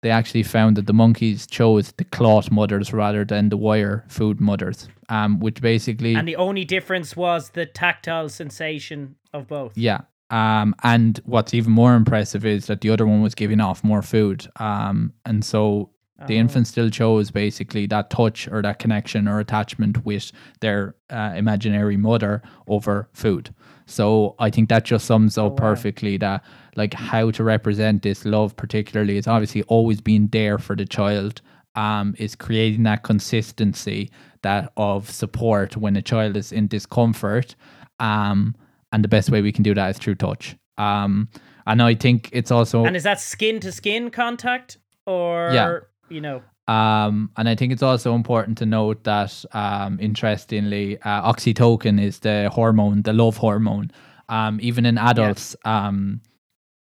they 0.01 0.11
actually 0.11 0.43
found 0.43 0.75
that 0.75 0.85
the 0.85 0.93
monkeys 0.93 1.47
chose 1.47 1.93
the 1.93 2.03
cloth 2.03 2.51
mothers 2.51 2.91
rather 2.91 3.23
than 3.23 3.47
the 3.47 3.57
wire 3.57 4.03
food 4.09 4.41
mothers, 4.41 4.89
um, 5.07 5.39
which 5.39 5.61
basically 5.61 6.13
and 6.15 6.27
the 6.27 6.35
only 6.35 6.65
difference 6.65 7.15
was 7.15 7.51
the 7.51 7.65
tactile 7.65 8.27
sensation 8.27 9.15
of 9.33 9.47
both. 9.47 9.77
Yeah. 9.77 10.01
Um, 10.29 10.75
and 10.83 11.19
what's 11.25 11.53
even 11.53 11.71
more 11.71 11.95
impressive 11.95 12.45
is 12.45 12.65
that 12.65 12.81
the 12.81 12.89
other 12.89 13.05
one 13.05 13.21
was 13.21 13.35
giving 13.35 13.61
off 13.61 13.83
more 13.83 14.01
food. 14.01 14.47
Um, 14.57 15.13
and 15.25 15.45
so 15.45 15.91
the 16.27 16.35
oh. 16.35 16.39
infant 16.39 16.67
still 16.67 16.89
chose 16.89 17.31
basically 17.31 17.87
that 17.87 18.09
touch 18.09 18.47
or 18.47 18.61
that 18.61 18.79
connection 18.79 19.27
or 19.27 19.39
attachment 19.39 20.05
with 20.05 20.31
their 20.61 20.95
uh, 21.09 21.33
imaginary 21.35 21.97
mother 21.97 22.41
over 22.67 23.09
food. 23.13 23.53
So 23.85 24.35
I 24.39 24.49
think 24.49 24.69
that 24.69 24.85
just 24.85 25.05
sums 25.05 25.37
up 25.37 25.43
oh, 25.43 25.49
wow. 25.49 25.55
perfectly 25.55 26.17
that 26.17 26.43
like 26.75 26.93
how 26.93 27.31
to 27.31 27.43
represent 27.43 28.03
this 28.03 28.25
love 28.25 28.55
particularly 28.55 29.17
is 29.17 29.27
obviously 29.27 29.63
always 29.63 30.01
being 30.01 30.27
there 30.27 30.57
for 30.57 30.75
the 30.75 30.85
child 30.85 31.41
um 31.75 32.13
is 32.19 32.35
creating 32.35 32.83
that 32.83 33.01
consistency 33.01 34.11
that 34.43 34.71
of 34.77 35.09
support 35.09 35.75
when 35.75 35.95
a 35.95 36.01
child 36.03 36.37
is 36.37 36.51
in 36.51 36.67
discomfort 36.67 37.55
um 37.99 38.55
and 38.91 39.03
the 39.03 39.07
best 39.07 39.31
way 39.31 39.41
we 39.41 39.51
can 39.51 39.63
do 39.63 39.73
that 39.73 39.89
is 39.89 39.97
through 39.97 40.13
touch 40.13 40.55
um 40.77 41.27
and 41.65 41.81
I 41.81 41.95
think 41.95 42.29
it's 42.31 42.51
also 42.51 42.85
And 42.85 42.95
is 42.95 43.03
that 43.03 43.19
skin 43.19 43.59
to 43.61 43.71
skin 43.71 44.11
contact 44.11 44.77
or 45.05 45.51
yeah. 45.53 45.79
You 46.13 46.21
know 46.21 46.41
um, 46.67 47.29
and 47.35 47.49
I 47.49 47.55
think 47.55 47.73
it's 47.73 47.83
also 47.83 48.15
important 48.15 48.57
to 48.59 48.65
note 48.65 49.03
that, 49.03 49.43
um, 49.51 49.99
interestingly, 49.99 50.97
uh, 51.01 51.31
oxytocin 51.33 52.01
is 52.01 52.19
the 52.19 52.49
hormone, 52.49 53.01
the 53.01 53.13
love 53.13 53.37
hormone. 53.37 53.91
Um, 54.29 54.59
even 54.61 54.85
in 54.85 54.97
adults, 54.97 55.55
um, 55.65 56.21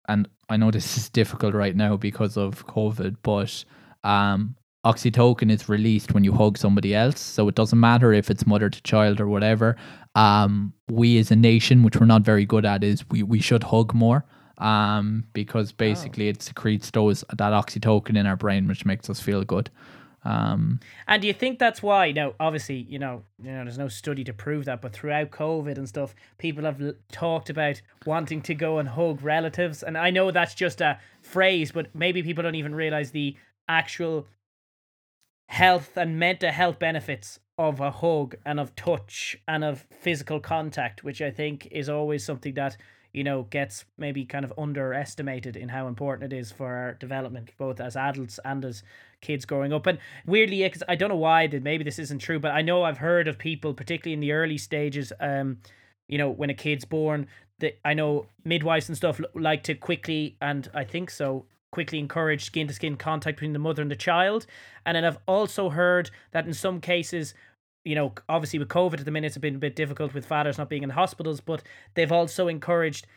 and 0.08 0.28
I 0.50 0.58
know 0.58 0.70
this 0.70 0.98
is 0.98 1.10
difficult 1.10 1.56
right 1.56 1.76
now 1.76 1.98
because 1.98 2.38
of 2.38 2.68
COVID, 2.68 3.18
but 3.24 3.66
um, 4.04 4.56
oxytocin 4.86 5.52
is 5.52 5.68
released 5.68 6.14
when 6.14 6.24
you 6.24 6.34
hug 6.34 6.60
somebody 6.60 6.94
else. 6.94 7.20
So 7.20 7.48
it 7.48 7.56
doesn't 7.56 7.80
matter 7.80 8.14
if 8.14 8.30
it's 8.30 8.46
mother 8.46 8.70
to 8.70 8.84
child 8.84 9.20
or 9.20 9.28
whatever. 9.28 9.78
Um, 10.14 10.74
we 10.92 11.18
as 11.18 11.32
a 11.32 11.36
nation, 11.36 11.82
which 11.82 11.96
we're 11.98 12.06
not 12.06 12.22
very 12.22 12.46
good 12.46 12.66
at, 12.66 12.84
is 12.84 13.10
we, 13.10 13.24
we 13.24 13.40
should 13.40 13.64
hug 13.64 13.96
more 13.96 14.26
um, 14.62 15.26
because 15.34 15.72
basically 15.72 16.28
oh. 16.28 16.30
it 16.30 16.42
secretes 16.42 16.92
those 16.92 17.26
that 17.30 17.52
oxytocin 17.52 18.18
in 18.18 18.26
our 18.26 18.38
brain, 18.38 18.68
which 18.68 18.86
makes 18.86 19.10
us 19.10 19.20
feel 19.20 19.44
good. 19.44 19.70
Um, 20.24 20.80
and 21.08 21.20
do 21.20 21.28
you 21.28 21.34
think 21.34 21.58
that's 21.58 21.82
why? 21.82 22.12
Now, 22.12 22.36
obviously, 22.40 22.76
you 22.76 23.00
know, 23.00 23.24
you 23.42 23.52
know, 23.52 23.64
there's 23.64 23.80
no 23.80 23.88
study 23.88 24.24
to 24.26 24.34
prove 24.34 24.66
that, 24.66 24.80
but 24.80 24.94
throughout 24.94 25.32
COVID 25.32 25.78
and 25.78 25.90
stuff, 25.90 26.14
people 26.38 26.64
have 26.66 26.80
l- 26.80 26.94
talked 27.12 27.50
about 27.50 27.82
wanting 28.06 28.44
to 28.44 28.54
go 28.54 28.78
and 28.78 28.90
hug 28.90 29.24
relatives, 29.24 29.82
and 29.82 29.98
I 29.98 30.12
know 30.12 30.30
that's 30.30 30.54
just 30.54 30.80
a 30.80 31.00
phrase, 31.24 31.72
but 31.72 31.96
maybe 31.96 32.22
people 32.22 32.44
don't 32.44 32.54
even 32.54 32.76
realize 32.76 33.12
the 33.12 33.36
actual 33.68 34.28
health 35.48 35.98
and 35.98 36.20
mental 36.20 36.52
health 36.52 36.78
benefits 36.78 37.40
of 37.58 37.80
a 37.80 37.90
hug 37.90 38.36
and 38.46 38.60
of 38.60 38.76
touch 38.76 39.36
and 39.48 39.64
of 39.64 39.88
physical 39.90 40.40
contact, 40.40 41.04
which 41.04 41.20
I 41.20 41.32
think 41.32 41.68
is 41.72 41.90
always 41.90 42.24
something 42.24 42.54
that 42.54 42.78
you 43.14 43.24
know, 43.24 43.44
gets 43.44 43.86
maybe 43.98 44.26
kind 44.26 44.46
of 44.46 44.54
underestimated 44.58 45.56
in 45.58 45.70
how 45.70 45.88
important 45.88 46.32
it 46.32 46.36
is 46.36 46.52
for 46.52 46.68
our 46.68 46.94
development, 46.94 47.52
both 47.58 47.80
as 47.80 47.96
adults 47.96 48.40
and 48.46 48.64
as 48.64 48.84
kids 49.22 49.46
growing 49.46 49.74
up. 49.74 49.86
And 49.86 50.00
weirdly, 50.26 50.64
because 50.64 50.84
I 50.88 50.96
don't 50.96 51.10
know 51.10 51.16
why 51.16 51.48
that 51.48 51.64
maybe 51.64 51.84
this 51.84 52.00
isn't 52.00 52.20
true, 52.20 52.40
but 52.40 52.52
I 52.52 52.62
know 52.62 52.84
I've 52.84 52.98
heard 52.98 53.28
of 53.28 53.38
people, 53.38 53.74
particularly 53.74 54.14
in 54.14 54.20
the 54.20 54.32
early 54.32 54.58
stages, 54.58 55.12
um, 55.20 55.58
you 56.08 56.18
know, 56.18 56.30
when 56.30 56.50
a 56.50 56.54
kid's 56.54 56.86
born, 56.86 57.28
that 57.60 57.80
I 57.86 57.94
know 57.94 58.28
midwives 58.44 58.90
and 58.90 58.98
stuff 58.98 59.20
like 59.36 59.64
to 59.64 59.76
quickly, 59.76 60.38
and 60.42 60.70
I 60.74 60.84
think 60.84 61.10
so, 61.10 61.46
quickly 61.72 62.00
encourage 62.00 62.44
skin 62.44 62.68
to 62.68 62.74
skin 62.74 62.98
contact 62.98 63.38
between 63.38 63.54
the 63.54 63.60
mother 63.60 63.82
and 63.82 63.90
the 63.90 63.96
child. 63.96 64.46
And 64.86 64.96
then 64.96 65.06
I've 65.06 65.20
also 65.28 65.70
heard 65.70 66.12
that 66.32 66.46
in 66.46 66.54
some 66.54 66.82
cases, 66.82 67.34
you 67.84 67.96
know, 67.96 68.14
obviously 68.30 68.60
with 68.60 68.68
COVID 68.68 69.00
at 69.00 69.06
the 69.06 69.12
minute, 69.12 69.28
it's 69.28 69.38
been 69.38 69.56
a 69.56 69.60
bit 69.60 69.76
difficult 69.76 70.14
with 70.14 70.26
fathers 70.26 70.58
not 70.58 70.70
being 70.70 70.84
in 70.84 70.92
hospitals, 70.92 71.42
but 71.42 71.64
they've 71.96 72.12
also 72.12 72.48
encouraged 72.48 73.08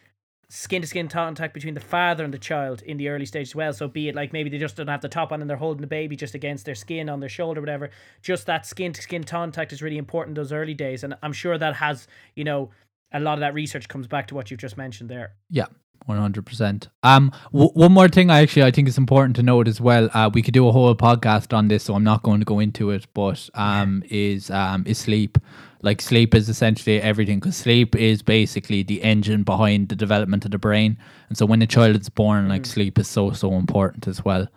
skin 0.49 0.83
to 0.83 0.89
skin 0.89 1.09
contact 1.09 1.55
between 1.55 1.75
the 1.75 1.81
father 1.81 2.23
and 2.25 2.33
the 2.33 2.39
child 2.39 2.83
in 2.83 2.97
the 2.97 3.09
early 3.09 3.27
stage 3.27 3.49
as 3.49 3.55
well. 3.55 3.73
So 3.73 3.89
be 3.89 4.09
it 4.09 4.15
like 4.15 4.33
maybe 4.33 4.51
they 4.51 4.59
just 4.59 4.77
don't 4.77 4.89
have 4.89 5.01
the 5.01 5.09
top 5.09 5.33
on 5.33 5.41
and 5.41 5.49
they're 5.49 5.57
holding 5.57 5.81
the 5.81 5.87
baby 5.87 6.17
just 6.17 6.35
against 6.35 6.65
their 6.65 6.75
skin 6.75 7.09
on 7.09 7.21
their 7.21 7.29
shoulder, 7.29 7.61
whatever. 7.61 7.91
Just 8.23 8.47
that 8.47 8.67
skin 8.67 8.93
to 8.93 9.03
skin 9.03 9.25
contact 9.25 9.73
is 9.73 9.83
really 9.83 9.99
important 9.99 10.37
those 10.37 10.53
early 10.53 10.75
days. 10.75 11.03
And 11.05 11.15
I'm 11.23 11.33
sure 11.33 11.59
that 11.59 11.75
has, 11.77 12.07
you 12.37 12.45
know, 12.45 12.71
a 13.13 13.21
lot 13.21 13.35
of 13.35 13.41
that 13.41 13.55
research 13.55 13.89
comes 13.89 14.07
back 14.07 14.29
to 14.29 14.35
what 14.35 14.51
you've 14.51 14.61
just 14.61 14.77
mentioned 14.77 15.09
there. 15.09 15.33
Yeah. 15.51 15.67
One 16.07 16.19
hundred 16.19 16.45
percent. 16.45 16.89
Um, 17.03 17.33
w- 17.53 17.71
one 17.73 17.93
more 17.93 18.09
thing, 18.09 18.29
I 18.31 18.43
actually 18.43 18.65
I 18.65 18.71
think 18.71 18.89
it's 18.89 18.99
important 18.99 19.37
to 19.37 19.43
note 19.43 19.67
as 19.67 19.81
well. 19.81 20.11
Uh, 20.13 20.31
we 20.33 20.43
could 20.43 20.53
do 20.53 20.69
a 20.69 20.73
whole 20.73 20.95
podcast 20.95 21.57
on 21.57 21.69
this, 21.69 21.85
so 21.85 21.95
I'm 21.95 22.05
not 22.05 22.23
going 22.23 22.41
to 22.41 22.45
go 22.45 22.59
into 22.61 22.91
it. 22.91 23.07
But 23.15 23.49
um, 23.55 24.03
is 24.11 24.51
um 24.51 24.85
is 24.87 24.99
sleep 24.99 25.39
like 25.81 26.01
sleep 26.03 26.35
is 26.35 26.49
essentially 26.49 27.01
everything 27.01 27.39
because 27.41 27.57
sleep 27.57 27.95
is 27.95 28.23
basically 28.23 28.83
the 28.83 29.03
engine 29.03 29.45
behind 29.45 29.89
the 29.89 29.97
development 29.97 30.45
of 30.45 30.51
the 30.51 30.59
brain, 30.59 30.99
and 31.29 31.39
so 31.39 31.47
when 31.47 31.63
a 31.63 31.67
child 31.67 31.99
is 31.99 32.09
born, 32.11 32.49
like 32.49 32.67
sleep 32.67 32.99
is 32.99 33.09
so 33.09 33.33
so 33.33 33.55
important 33.55 34.07
as 34.07 34.25
well. 34.25 34.49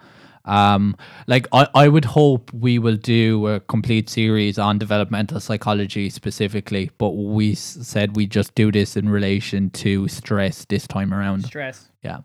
Um, 0.48 0.96
like 1.28 1.48
I, 1.52 1.68
I 1.76 1.88
would 1.88 2.06
hope 2.06 2.52
we 2.54 2.80
will 2.80 2.96
do 2.96 3.48
a 3.48 3.60
complete 3.60 4.10
series 4.10 4.58
on 4.58 4.80
developmental 4.80 5.40
psychology 5.40 6.10
specifically, 6.10 6.90
but 6.98 7.12
we 7.12 7.52
s- 7.52 7.78
said 7.82 8.16
we 8.16 8.26
just 8.26 8.56
do 8.56 8.72
this 8.72 8.96
in 8.98 9.10
relation 9.10 9.70
to 9.72 10.08
stress 10.08 10.66
this 10.66 10.88
time 10.88 11.14
around. 11.14 11.46
Stress. 11.46 11.90
Yeah. 12.04 12.20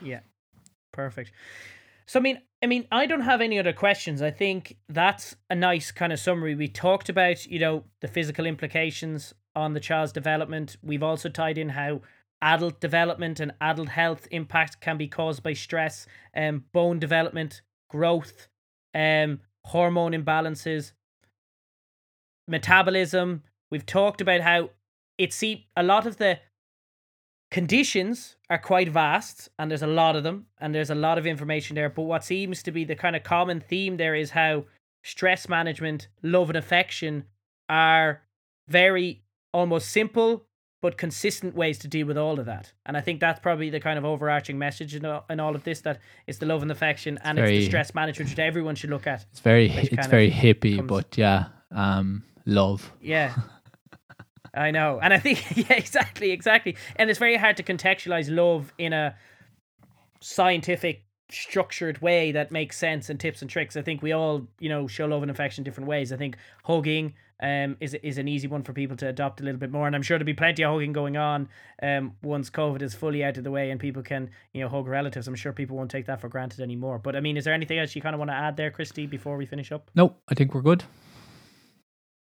Yeah. 0.00 0.20
Perfect. 0.92 1.32
So 2.06 2.20
I 2.20 2.22
mean, 2.22 2.40
I 2.62 2.66
mean, 2.66 2.86
I 2.90 3.06
don't 3.06 3.22
have 3.22 3.40
any 3.40 3.58
other 3.58 3.72
questions. 3.72 4.22
I 4.22 4.30
think 4.30 4.76
that's 4.88 5.36
a 5.50 5.54
nice 5.54 5.90
kind 5.90 6.12
of 6.12 6.18
summary. 6.18 6.54
We 6.54 6.68
talked 6.68 7.08
about, 7.08 7.44
you 7.46 7.58
know, 7.58 7.84
the 8.00 8.08
physical 8.08 8.46
implications 8.46 9.34
on 9.56 9.74
the 9.74 9.80
child's 9.80 10.12
development. 10.12 10.76
We've 10.82 11.02
also 11.02 11.28
tied 11.28 11.58
in 11.58 11.70
how 11.70 12.00
adult 12.44 12.78
development 12.78 13.40
and 13.40 13.52
adult 13.60 13.88
health 13.88 14.28
impact 14.30 14.80
can 14.80 14.98
be 14.98 15.08
caused 15.08 15.42
by 15.42 15.54
stress, 15.54 16.06
um, 16.36 16.64
bone 16.72 16.98
development, 16.98 17.62
growth, 17.88 18.48
um, 18.94 19.40
hormone 19.64 20.12
imbalances, 20.12 20.92
metabolism. 22.46 23.42
We've 23.70 23.86
talked 23.86 24.20
about 24.20 24.42
how 24.42 24.70
it's 25.16 25.34
see 25.34 25.68
a 25.74 25.82
lot 25.82 26.06
of 26.06 26.18
the 26.18 26.38
conditions 27.50 28.36
are 28.50 28.58
quite 28.58 28.88
vast 28.88 29.48
and 29.58 29.70
there's 29.70 29.82
a 29.82 29.86
lot 29.86 30.16
of 30.16 30.24
them 30.24 30.46
and 30.60 30.74
there's 30.74 30.90
a 30.90 30.94
lot 30.94 31.18
of 31.18 31.26
information 31.26 31.76
there 31.76 31.88
but 31.88 32.02
what 32.02 32.24
seems 32.24 32.64
to 32.64 32.72
be 32.72 32.82
the 32.82 32.96
kind 32.96 33.14
of 33.14 33.22
common 33.22 33.60
theme 33.60 33.96
there 33.96 34.16
is 34.16 34.30
how 34.30 34.64
stress 35.04 35.48
management 35.48 36.08
love 36.20 36.50
and 36.50 36.56
affection 36.56 37.22
are 37.68 38.22
very 38.66 39.22
almost 39.52 39.88
simple 39.92 40.46
but 40.84 40.98
consistent 40.98 41.54
ways 41.54 41.78
to 41.78 41.88
deal 41.88 42.06
with 42.06 42.18
all 42.18 42.38
of 42.38 42.44
that 42.44 42.70
and 42.84 42.94
i 42.94 43.00
think 43.00 43.18
that's 43.18 43.40
probably 43.40 43.70
the 43.70 43.80
kind 43.80 43.98
of 43.98 44.04
overarching 44.04 44.58
message 44.58 44.94
in 44.94 45.02
all, 45.06 45.24
in 45.30 45.40
all 45.40 45.54
of 45.54 45.64
this 45.64 45.80
that 45.80 45.98
it's 46.26 46.36
the 46.36 46.44
love 46.44 46.60
and 46.60 46.70
affection 46.70 47.18
and 47.24 47.38
it's 47.38 47.48
the 47.48 47.64
stress 47.64 47.94
management 47.94 48.28
that 48.28 48.42
everyone 48.42 48.74
should 48.74 48.90
look 48.90 49.06
at 49.06 49.24
It's 49.30 49.40
very 49.40 49.70
it's 49.70 50.06
very 50.08 50.30
hippie, 50.30 50.76
comes- 50.76 50.88
but 50.88 51.16
yeah, 51.16 51.46
um, 51.70 52.22
love. 52.44 52.92
Yeah. 53.00 53.34
I 54.54 54.70
know. 54.72 55.00
And 55.02 55.14
I 55.14 55.18
think 55.18 55.56
yeah, 55.56 55.74
exactly, 55.76 56.30
exactly. 56.32 56.76
And 56.96 57.08
it's 57.08 57.18
very 57.18 57.36
hard 57.36 57.56
to 57.56 57.62
contextualize 57.62 58.34
love 58.34 58.72
in 58.76 58.92
a 58.92 59.16
scientific 60.20 61.04
structured 61.30 62.00
way 62.02 62.32
that 62.32 62.52
makes 62.52 62.76
sense 62.76 63.08
and 63.10 63.18
tips 63.18 63.40
and 63.42 63.50
tricks. 63.50 63.76
I 63.76 63.82
think 63.82 64.02
we 64.02 64.12
all, 64.12 64.46
you 64.60 64.68
know, 64.68 64.86
show 64.86 65.06
love 65.06 65.22
and 65.22 65.30
affection 65.30 65.64
different 65.64 65.88
ways. 65.88 66.12
I 66.12 66.16
think 66.16 66.36
hugging 66.62 67.14
um 67.42 67.76
is 67.80 67.94
is 67.94 68.18
an 68.18 68.28
easy 68.28 68.46
one 68.46 68.62
for 68.62 68.72
people 68.72 68.96
to 68.96 69.08
adopt 69.08 69.40
a 69.40 69.44
little 69.44 69.58
bit 69.58 69.70
more 69.70 69.86
and 69.86 69.96
I'm 69.96 70.02
sure 70.02 70.16
there'll 70.16 70.26
be 70.26 70.34
plenty 70.34 70.62
of 70.62 70.72
hugging 70.72 70.92
going 70.92 71.16
on 71.16 71.48
um 71.82 72.14
once 72.22 72.48
COVID 72.50 72.82
is 72.82 72.94
fully 72.94 73.24
out 73.24 73.36
of 73.36 73.44
the 73.44 73.50
way 73.50 73.70
and 73.70 73.80
people 73.80 74.02
can, 74.02 74.30
you 74.52 74.60
know, 74.60 74.68
hug 74.68 74.86
relatives. 74.86 75.26
I'm 75.26 75.34
sure 75.34 75.52
people 75.52 75.76
won't 75.76 75.90
take 75.90 76.06
that 76.06 76.20
for 76.20 76.28
granted 76.28 76.60
anymore. 76.60 76.98
But 76.98 77.16
I 77.16 77.20
mean, 77.20 77.36
is 77.36 77.44
there 77.44 77.54
anything 77.54 77.78
else 77.78 77.96
you 77.96 78.02
kind 78.02 78.14
of 78.14 78.18
want 78.18 78.30
to 78.30 78.34
add 78.36 78.56
there, 78.56 78.70
Christy, 78.70 79.06
before 79.06 79.36
we 79.36 79.46
finish 79.46 79.72
up? 79.72 79.90
No, 79.94 80.14
I 80.28 80.34
think 80.34 80.54
we're 80.54 80.62
good. 80.62 80.84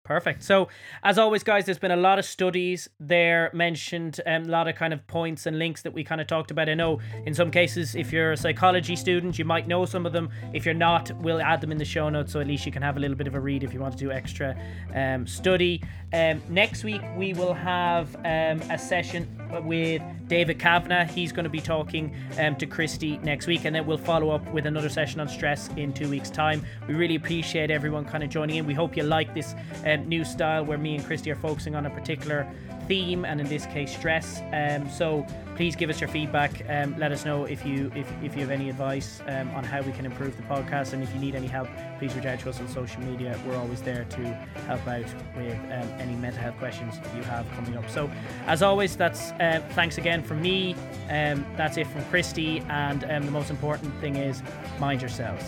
Perfect. 0.06 0.44
So, 0.44 0.68
as 1.02 1.18
always, 1.18 1.42
guys, 1.42 1.64
there's 1.64 1.80
been 1.80 1.90
a 1.90 1.96
lot 1.96 2.20
of 2.20 2.24
studies 2.24 2.88
there 3.00 3.50
mentioned, 3.52 4.20
um, 4.24 4.44
a 4.44 4.46
lot 4.46 4.68
of 4.68 4.76
kind 4.76 4.92
of 4.92 5.04
points 5.08 5.46
and 5.46 5.58
links 5.58 5.82
that 5.82 5.92
we 5.92 6.04
kind 6.04 6.20
of 6.20 6.28
talked 6.28 6.52
about. 6.52 6.68
I 6.68 6.74
know 6.74 7.00
in 7.24 7.34
some 7.34 7.50
cases, 7.50 7.96
if 7.96 8.12
you're 8.12 8.30
a 8.30 8.36
psychology 8.36 8.94
student, 8.94 9.36
you 9.36 9.44
might 9.44 9.66
know 9.66 9.84
some 9.84 10.06
of 10.06 10.12
them. 10.12 10.30
If 10.54 10.64
you're 10.64 10.74
not, 10.74 11.10
we'll 11.22 11.42
add 11.42 11.60
them 11.60 11.72
in 11.72 11.78
the 11.78 11.84
show 11.84 12.08
notes 12.08 12.32
so 12.32 12.38
at 12.38 12.46
least 12.46 12.64
you 12.64 12.70
can 12.70 12.82
have 12.82 12.96
a 12.96 13.00
little 13.00 13.16
bit 13.16 13.26
of 13.26 13.34
a 13.34 13.40
read 13.40 13.64
if 13.64 13.74
you 13.74 13.80
want 13.80 13.98
to 13.98 13.98
do 13.98 14.12
extra 14.12 14.56
um, 14.94 15.26
study. 15.26 15.82
Um, 16.12 16.40
next 16.48 16.84
week, 16.84 17.02
we 17.16 17.32
will 17.32 17.54
have 17.54 18.14
um, 18.18 18.62
a 18.70 18.78
session 18.78 19.28
with 19.64 20.02
David 20.28 20.58
Kavanagh. 20.58 21.06
He's 21.06 21.32
going 21.32 21.44
to 21.44 21.50
be 21.50 21.60
talking 21.60 22.14
um, 22.38 22.56
to 22.56 22.66
Christy 22.66 23.18
next 23.18 23.46
week, 23.46 23.64
and 23.64 23.74
then 23.74 23.86
we'll 23.86 23.98
follow 23.98 24.30
up 24.30 24.46
with 24.52 24.66
another 24.66 24.88
session 24.88 25.20
on 25.20 25.28
stress 25.28 25.68
in 25.76 25.92
two 25.92 26.08
weeks' 26.08 26.30
time. 26.30 26.64
We 26.86 26.94
really 26.94 27.16
appreciate 27.16 27.70
everyone 27.70 28.04
kind 28.04 28.22
of 28.22 28.30
joining 28.30 28.56
in. 28.56 28.66
We 28.66 28.74
hope 28.74 28.96
you 28.96 29.02
like 29.02 29.34
this 29.34 29.54
new 29.98 30.24
style 30.24 30.64
where 30.64 30.78
me 30.78 30.96
and 30.96 31.04
Christy 31.04 31.30
are 31.30 31.36
focusing 31.36 31.74
on 31.74 31.86
a 31.86 31.90
particular 31.90 32.46
theme, 32.86 33.24
and 33.24 33.40
in 33.40 33.48
this 33.48 33.66
case, 33.66 33.94
stress. 33.94 34.42
Um, 34.52 34.88
so 34.88 35.26
please 35.56 35.76
give 35.76 35.90
us 35.90 36.00
your 36.00 36.08
feedback. 36.08 36.64
Um, 36.68 36.96
let 36.98 37.12
us 37.12 37.24
know 37.24 37.44
if 37.44 37.64
you 37.66 37.90
if, 37.94 38.10
if 38.22 38.34
you 38.34 38.42
have 38.42 38.50
any 38.50 38.70
advice 38.70 39.20
um, 39.26 39.50
on 39.50 39.64
how 39.64 39.82
we 39.82 39.92
can 39.92 40.06
improve 40.06 40.36
the 40.36 40.42
podcast, 40.44 40.92
and 40.92 41.02
if 41.02 41.12
you 41.14 41.20
need 41.20 41.34
any 41.34 41.46
help, 41.46 41.68
please 41.98 42.14
reach 42.14 42.26
out 42.26 42.38
to 42.40 42.50
us 42.50 42.60
on 42.60 42.68
social 42.68 43.00
media. 43.02 43.38
We're 43.46 43.56
always 43.56 43.82
there 43.82 44.04
to 44.04 44.20
help 44.66 44.86
out 44.86 45.06
with 45.36 45.58
um, 45.72 45.88
any 45.98 46.14
mental 46.14 46.42
health 46.42 46.58
questions 46.58 46.94
you 47.16 47.22
have 47.22 47.50
coming 47.52 47.76
up. 47.76 47.88
So, 47.90 48.10
as 48.46 48.62
always, 48.62 48.96
that's 48.96 49.32
uh, 49.32 49.62
thanks 49.70 49.98
again 49.98 50.22
from 50.22 50.40
me. 50.40 50.74
Um, 51.10 51.44
that's 51.56 51.76
it 51.76 51.86
from 51.86 52.04
Christy, 52.06 52.60
and 52.68 53.02
the 53.02 53.30
most 53.30 53.50
important 53.50 53.94
thing 54.00 54.16
is 54.16 54.42
mind 54.78 55.00
yourselves. 55.00 55.44